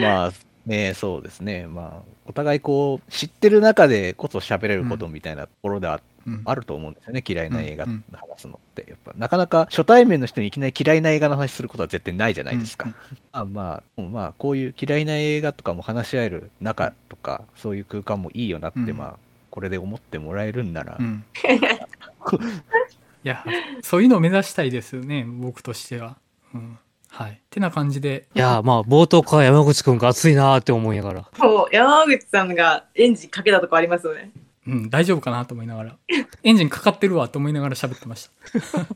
[0.00, 0.32] まあ
[0.66, 1.66] ね、そうですね。
[1.66, 7.22] まあ、お互いこう、知ってる中でこそ喋れることみたいなところではうんあると思うんですよね。
[7.24, 8.84] 嫌いな映画うん話すのって。
[8.88, 12.88] やっぱ、なかなか初対面の人にいきなり嫌いな映画の話することは絶対ないじゃないですか。
[12.88, 12.94] うん
[13.30, 19.18] あまあ、まあ、こういう嫌いな映画とかも話し合える中とか、そういう空間もいいよなって、うんまあ、
[19.50, 21.24] これで思ってもらえるんなら、うん。
[23.24, 23.44] いや、
[23.82, 26.16] そういうのを目指したいですよね、僕としては。
[26.54, 26.78] うん。
[27.16, 27.32] はい。
[27.32, 28.28] ってな感じで。
[28.34, 31.30] いや、まあ、冒頭から山口くんが熱いなーって思いながら。
[31.38, 34.30] もう山口さんがエンジンかけたとこありますよね。
[34.66, 35.96] うん、大丈夫かなと思いながら。
[36.42, 38.28] エンジンかかってるわと思いながら喋ってまし
[38.70, 38.86] た。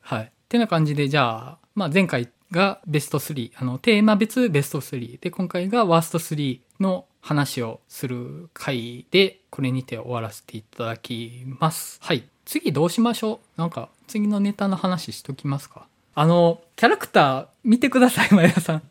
[0.16, 0.24] はい。
[0.24, 5.20] ってな感じで、じゃあ、まあ前回がベスト3、あの、テーマ別ベスト3。
[5.20, 12.00] で、今回がワースト3の話をする回で、これにて終わらせていただきます。
[12.02, 12.24] はい。
[12.46, 13.60] 次どうしましょう？
[13.60, 15.86] なんか、次のネタの話しときますか？
[16.20, 18.82] あの、キャラクター見てください、前田さん。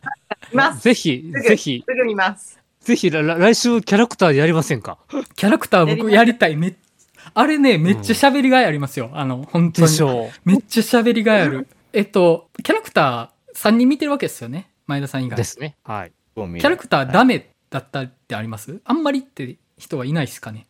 [0.49, 0.81] 見ます。
[0.81, 2.57] ぜひ、ぜひ、すぐ見ます。
[2.79, 4.97] ぜひ、ら来週キャラクターでやりませんか？
[5.35, 6.55] キャラクター僕やりたい。
[6.55, 6.73] めっ
[7.33, 9.09] あれね、めっちゃ喋りがいありますよ。
[9.11, 9.87] あの、本当に。
[9.89, 11.67] でしょめっちゃ喋りがいある。
[11.91, 14.69] えっと、キャラクター3人見てるわけですよね？
[14.85, 15.29] 前田さん以う。
[15.31, 15.35] 外。
[15.35, 15.75] ですね。
[15.83, 16.13] はい。
[16.33, 20.65] キャラクターダメだったってあります、あんまりって人はいないですかね？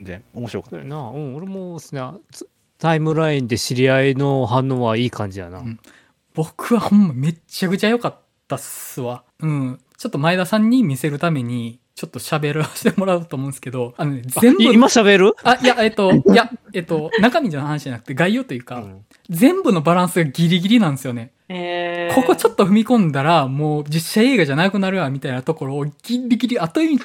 [0.00, 2.00] 全面白かったな、うん、俺もですね、
[2.30, 2.48] つ
[2.78, 5.60] タイムラインで知り合いの反応はいい感じやな。
[5.60, 5.80] うん
[6.34, 9.24] 僕はほんまめっちゃくちゃ良かったっすわ。
[9.40, 9.80] うん。
[9.96, 14.62] ちょっと前田さんに見せるために、ちょっと喋らせてもらうと思うんですけど、あのね、あ全部。
[14.62, 15.34] い今喋る？
[15.42, 21.32] あ、いや、えっと、いや、えっと、中身の話じゃなくて概要というか、うん全部のバランスがギリギリなんですよね。
[21.48, 26.98] えー、ここちょっと踏み込んだら、もう実写映画じゃなくなるわ、みたいなところをギリギリ、あと1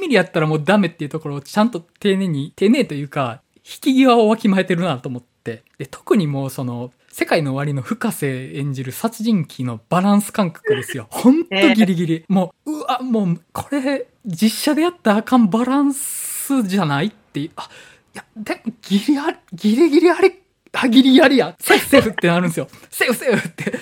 [0.00, 5.62] ミリやったらもうダメっていうところをちゃんと丁寧に、丁寧というか、引き際をわきまえてるなと思って。
[5.76, 11.06] で、特にもうその、世界の終わりの深瀬演じる殺人鬼のバランス感覚ですよ。
[11.12, 12.24] ほんとギリギリ。
[12.28, 17.50] もう、うわ、もう、これ、実写でやったらあかんバランスじゃないっていう。
[17.56, 17.68] あ、
[18.14, 20.32] いや、でも、ギリあり、ギリギリあり、
[20.72, 21.54] あ、ギリギリありや。
[21.58, 22.68] セーフセーフってなるんですよ。
[22.88, 23.72] セーフセーフって。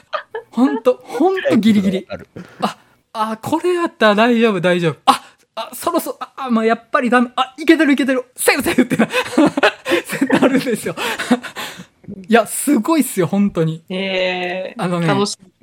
[0.50, 2.06] ほんと、ほんとギリギリ。
[2.08, 2.28] ある
[3.12, 4.96] あ、これやったら大丈夫、大丈夫。
[5.06, 5.23] あ、
[5.56, 7.30] あ、そろそろ、あ、あまあ、やっぱりダメ。
[7.36, 8.24] あ、いけてるいけてる。
[8.36, 9.08] セーフセーフってな
[10.40, 10.96] なるんですよ。
[12.28, 13.84] いや、すごいっすよ、本当に。
[13.88, 15.08] えー、あのね。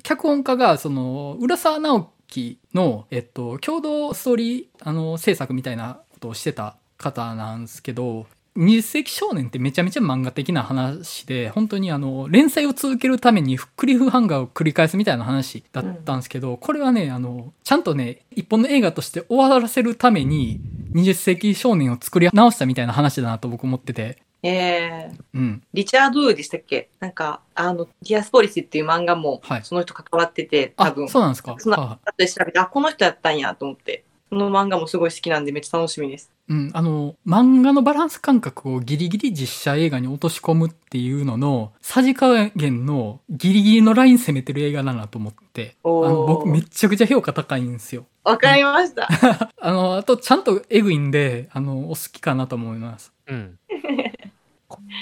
[0.02, 8.26] 脚本家が、その、浦沢直樹の、えっと、共同ストーリー、あの、制作みたいなことをしてた方なんですけど、
[8.56, 20.60] 20世紀少年ってめちゃめちゃ漫画的な話で、本当にあの、連載を続けるためにクリフハンガーを繰り返すみたいな話だったんですけど、これはね、あの、ちゃんとね、一本の映画として終わらせるために、
[20.92, 25.62] 20世紀少年を作り直したみたいな話だなと僕思ってて、えー、うん。
[25.72, 26.90] リチャード・ウーでしたっけ？
[27.00, 31.54] なんか、あの、ディアスポリスっていう漫画もはい、その人関わってて、多あ分。、そうなんですか。
[31.58, 31.70] そ
[32.18, 34.04] で調べて、あ、この人やったんやと思って。
[34.32, 36.32] その漫画もすごい好きなんでめっちゃ楽しみです。
[36.48, 48.06] うん、あの、漫画のバランス感覚をギリギリ実写映画に落とし込むっていうのの、さじ加減のギリギリのライン攻めてる映画だなと思って、あの僕めちゃくちゃ評価高いんですよ。
[48.24, 49.06] わかりました。
[49.60, 53.12] あの、あとちゃんとエグいんで、あの、お好きかなと思います。
[53.26, 53.58] うん。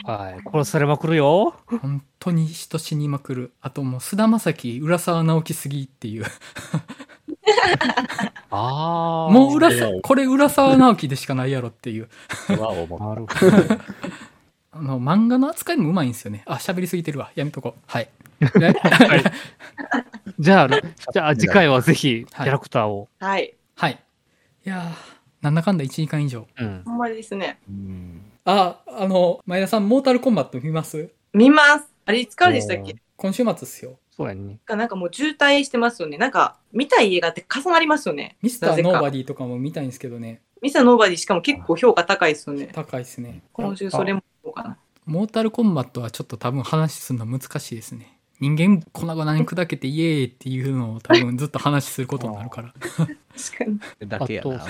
[0.05, 0.43] はい。
[0.45, 1.55] 殺されまくるよ。
[1.67, 3.53] 本当に人死にまくる。
[3.61, 6.25] あともう、菅田将暉、浦沢直樹すぎっていう。
[8.51, 9.33] ああ。
[9.33, 12.09] もう浦沢、これ浦沢直樹でしかないやろっていう。
[12.59, 13.81] は思ったなるほど。
[14.73, 16.43] あの、漫画の扱いもうまいんですよね。
[16.47, 17.31] あ、喋りすぎてるわ。
[17.35, 17.81] やめとこう。
[17.87, 18.09] はい。
[18.59, 18.75] ね
[20.39, 20.69] じゃあ、
[21.13, 23.09] じゃあ次回はぜひキはいャラクターを。
[23.19, 23.55] はい。
[23.77, 23.99] はい。
[24.65, 26.47] いやー、なんだかんだ1時間以上。
[26.59, 26.83] うん。
[26.85, 27.59] ほんまですね。
[27.69, 31.11] うんあ、あの、前田さん、モータルコンバット見ます？
[31.35, 31.85] 見ます。
[32.07, 32.97] あれいつからでしたっけ？
[33.17, 33.99] 今週末っすよ。
[34.21, 34.59] そうやね。
[34.69, 36.19] なんかもう渋滞してますよね。
[36.19, 38.37] なんか、見たい映画って重なりますよね。
[38.43, 40.43] ミスターノーバディとかも見たいんですけどね。
[40.61, 42.69] ミサノーバディしかも結構評価高いですよね。
[42.75, 43.43] 高いっすね。
[43.55, 44.77] 今週それもどうかな。
[45.07, 48.19] モータルコンバットはちょっと多分話するの難しいですね。
[48.41, 52.75] 人間粉々に砕けてイエーイっていうのを多分ずっと話することになるから。
[52.77, 53.81] 確かに。
[54.07, 54.67] だけやな。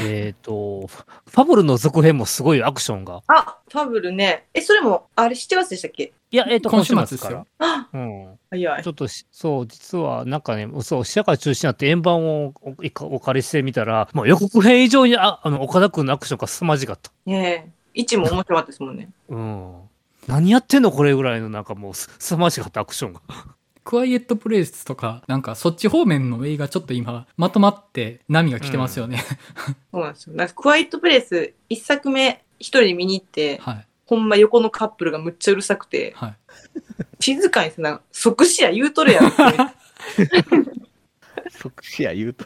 [0.00, 3.22] えっと、ファブルの続編もすごいアクションが。
[3.26, 4.48] あ、ファブルね。
[4.52, 6.12] え、それも、あれ7月でしたっけ？
[6.32, 7.88] いや、えっ、と、今週末今かですよら。
[7.92, 8.38] うん。
[8.50, 8.90] 早いちょ。
[8.92, 17.12] っとし、そう、実は、なんかね、そう、視野から中止になって円盤をおいかお借りしてみたら、もう予告編以上に、あ、あの、岡田くんのアクションが凄まじかった。
[17.26, 17.70] ねえ。
[17.94, 19.10] 位置も面白かったですもんね。
[19.28, 19.74] うん。
[20.26, 23.20] 何やってんのこれぐらいの、なんかもうす、凄まじかったアクションが。
[23.84, 29.22] クワイエットプレイスとか、なんかそっち方面の映画ちょっと今、まとまって波が来てますよね。
[29.92, 30.34] そうなんですよ。
[30.34, 33.86] なんかクワイエットプレイス、一作目一人で見に行って、はい。
[34.12, 36.36] ほんま横のカップルがむっちゃうるさくて、はい。
[37.18, 39.40] 静かにせな、即死や言うとるやんって。
[41.50, 42.44] 即死や言うと。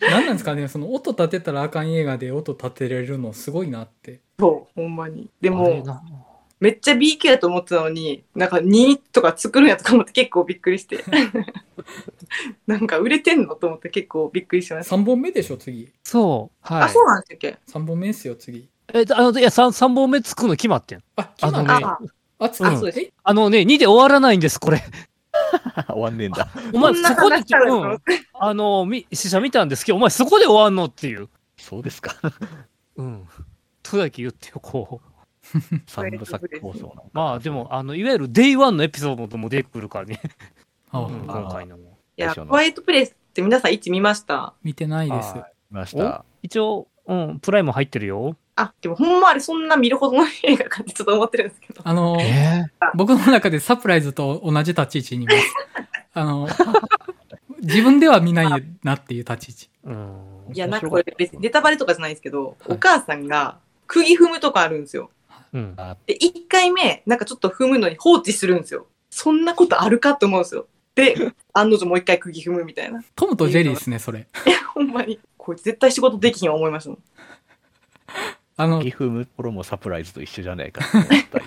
[0.00, 4.20] 何なんですかね、その音立てたらあかん映画で音立てれるのすごいなって。
[4.38, 5.30] そう、ほんまに。
[5.40, 6.02] でも、な
[6.60, 11.02] めっちゃ B 級やと思ってたのに、なんか2とか作るんやとか思って 結構びっくりして。
[12.68, 14.94] なんか売れてんのと思って結構びっくりしました。
[14.94, 15.90] 3本目でしょ、次。
[16.04, 16.56] そう。
[16.60, 16.82] はい。
[16.82, 18.68] あ、そうなんでしたっけ3本目ですよ、次。
[18.92, 21.02] え、あの、いや、三三本目つくの決まってん。
[21.16, 21.88] あ、あのね決まった。
[21.88, 22.00] あ、
[22.46, 23.12] あ、つうんそうですえ？
[23.22, 24.82] あのね、2で終わらないんです、これ。
[25.88, 26.48] 終わんねえんだ。
[26.72, 27.98] お前、そこで、うん。
[28.34, 30.86] あの、み、試写見たんですけど、お前そこで終わんの？
[30.86, 31.28] っていう。
[31.56, 32.14] そうですか。
[32.96, 33.28] うん。
[33.82, 35.12] とだけ言ってよ、こう。
[35.86, 36.94] 三部作構想。
[37.12, 40.20] まあ、でも、あの、いわゆるデイワンのエピソードも出てくるからね。
[40.90, 41.98] あうん今回のも。
[42.16, 45.32] いや、最初のクワイトプレイスって皆さん1見ました見てないです。
[45.32, 46.24] はい見ました。
[46.42, 48.36] 一応、うん、プライム入ってるよ。
[48.56, 51.80] あ、でもほんまあれそんな見るほどの映画かってちょっと思ってるんですけど。
[51.84, 55.38] あの、え僕の中でサプライズと同じ立ち位置にいます。
[56.14, 56.48] あの、
[57.60, 59.70] 自分では見ないなっていう立ち位置。
[59.84, 60.54] うん。
[60.54, 65.10] いや、なんかこれ別にネタバレとかじゃないですけど、いお母さんが釘踏むとかあるんですよ。
[65.54, 65.74] うん。
[65.78, 68.86] あで、1回目、なんかちょっと踏むのに放置するんですよ。
[69.08, 70.66] そんなことあるかって思うんですよ。
[70.94, 73.02] で、案の定もう一回釘踏むみたいな。
[73.14, 74.26] トムとジェリーですね、それ。
[74.74, 75.18] ほんまに。
[75.38, 76.98] こいつ絶対仕事できひんわ思いましたもん。
[78.56, 81.44] あのギ、フムプロもサプライズと一緒じゃないかと思ったり。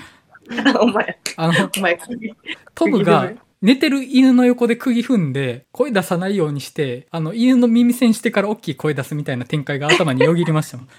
[0.79, 2.35] お前、あの、お前、釘。
[2.73, 3.31] トムが
[3.61, 10.87] 寝てる犬の横で釘踏んで、声出さないようにして、あの、犬の耳栓してから大きい声出すみたいな展開が頭によぎりましたもん。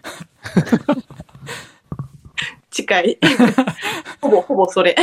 [2.70, 3.18] 近い。
[4.20, 4.96] ほぼ、ほぼそれ。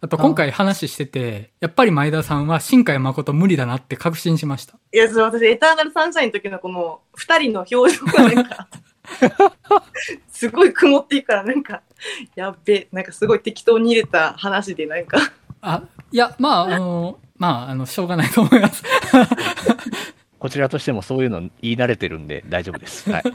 [0.00, 4.78] あと今回話してて、やっぱり前田さんは新海誠無理だなって確信しました。
[4.92, 8.68] いや、それ私、エターナルサンシャインの時のこの二人の表情がなんか、
[10.28, 11.82] すごい曇っていくから、なんか、
[12.34, 15.18] やっべ、なんかすごい適当に入れた話で、なんか、
[15.60, 15.82] あ、
[16.12, 18.82] いや、まあ、あの、まあ、あの、しょうがないと思います。
[20.38, 23.10] こちらとしてもそういうの言い慣れてるんで大丈夫です。
[23.10, 23.22] はい。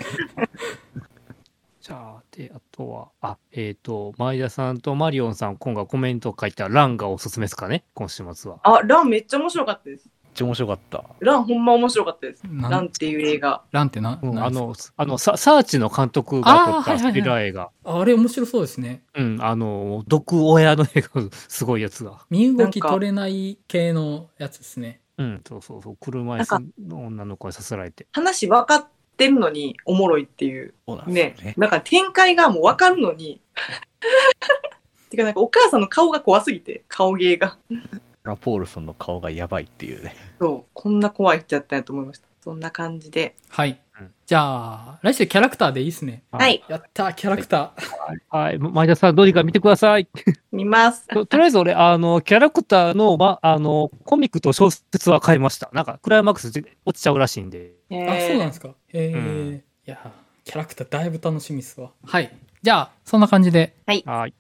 [1.82, 8.60] じゃあ、で、あとは、あ、えっ、と、前田さんとマリオンさん、今回コメント書いたランがおすすめですかね、今週末は。
[8.64, 10.08] あ、ランめっちゃ面白かったです。
[10.32, 11.04] めっちゃ面白かった。
[11.20, 12.44] ランほんま面白かったです。
[12.44, 12.72] なん？
[12.72, 13.64] ランっていう映画。
[13.72, 17.72] ランってな、うん、あの、あの、ササーチの監督が撮ったスはいはいはいピラー映画。
[17.84, 19.04] あれ面白そうですね。
[19.14, 22.20] うん、あの、毒親の映画、すごいやつが。
[22.30, 25.02] 身動き取れない系のやつですね。
[25.18, 28.08] うん、そうそうそう、車椅子の女の子にさせられて。
[28.14, 30.74] 話分かってるのにおもろいっていう。
[31.08, 31.36] ね。。
[31.44, 33.42] ねなんか展開がもう分かるのに。
[35.10, 37.58] てかなんかお母さんの顔が怖すぎて、顔芸が。
[38.24, 40.16] ラポールソンの顔がやばいっていうね。
[40.40, 42.28] そう、こんな怖い人やったんやと思いました。
[42.44, 43.36] そんな感じで。
[43.50, 43.80] はい。
[44.00, 44.40] うんじゃ
[44.94, 46.24] あ、来週キャラクターでいいですね。
[46.32, 48.36] はい、やったーキャラクター。
[48.36, 50.08] はい、前田さん、どうにか見てください。
[50.54, 51.06] 見ます。
[51.10, 55.70] ととりあえず俺、あの、キャラクターの、ま、あの、コミックと小説は買いました。
[55.74, 57.74] なんか、クライマックスで落ちちゃうらしいんで。
[57.92, 58.70] あ、そうなんですすか。
[58.70, 60.14] へえ、うんいや、
[60.46, 61.92] キャラクターだいぶ楽しみっすわ。
[62.06, 62.32] はい。
[62.64, 63.76] じゃあ、そんな感じで。
[63.86, 64.34] はい。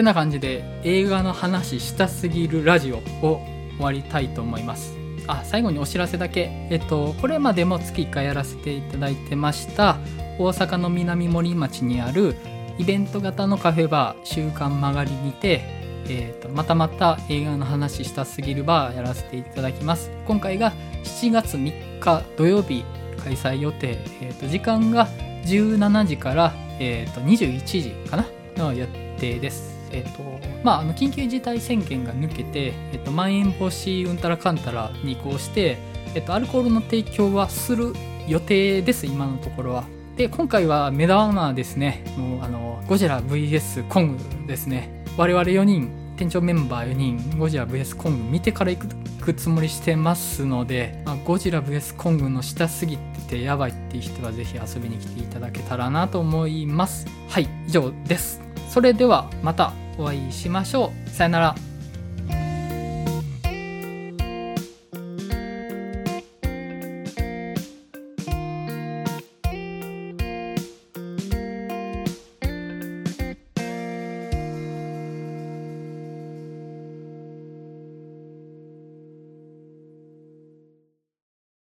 [0.00, 2.96] てな感じで、映画の話したすぎるラジオ
[3.26, 3.42] を
[3.76, 4.96] 終わりたいと思います。
[5.26, 6.50] あ、最後にお知らせだけ。
[6.70, 9.98] えっと、これまでも月1回やらせていただいてました、
[10.38, 12.34] 大阪の南森町にある
[12.78, 15.60] イベント型のカフェバー、週刊曲がりにて、
[16.08, 20.72] えーとまたまた映画の話したすぎるバーやらせていただきます今回が
[21.04, 22.84] 7月3日土曜日
[23.22, 25.06] 開催予定、えーと時間が
[25.44, 28.26] 17時から、えーと21時かな
[28.56, 28.86] の予
[29.18, 35.78] 定ですえっ、とまああの緊急事態宣言が抜けて、えっとまん延防止うんたらかんたらに移行して、
[36.14, 37.92] えっとアルコールの提供はする
[38.26, 39.84] 予定です今のところは。
[40.16, 42.04] で今回は目玉ですね。
[42.16, 45.04] もうあのゴジラ VS コングですね。
[45.16, 48.88] 我々4人店長メンバー4人ゴジラ VS コング見てから行く
[49.20, 57.06] 行くつもりしてますので、まあゴジラ VS コングの下すぎてやばいっていう人はぜひ遊びに来ていただけたらなと思います。
[57.28, 58.49] はい以上です。
[58.70, 61.10] それではまたお会いしましょう。
[61.10, 61.69] さよなら。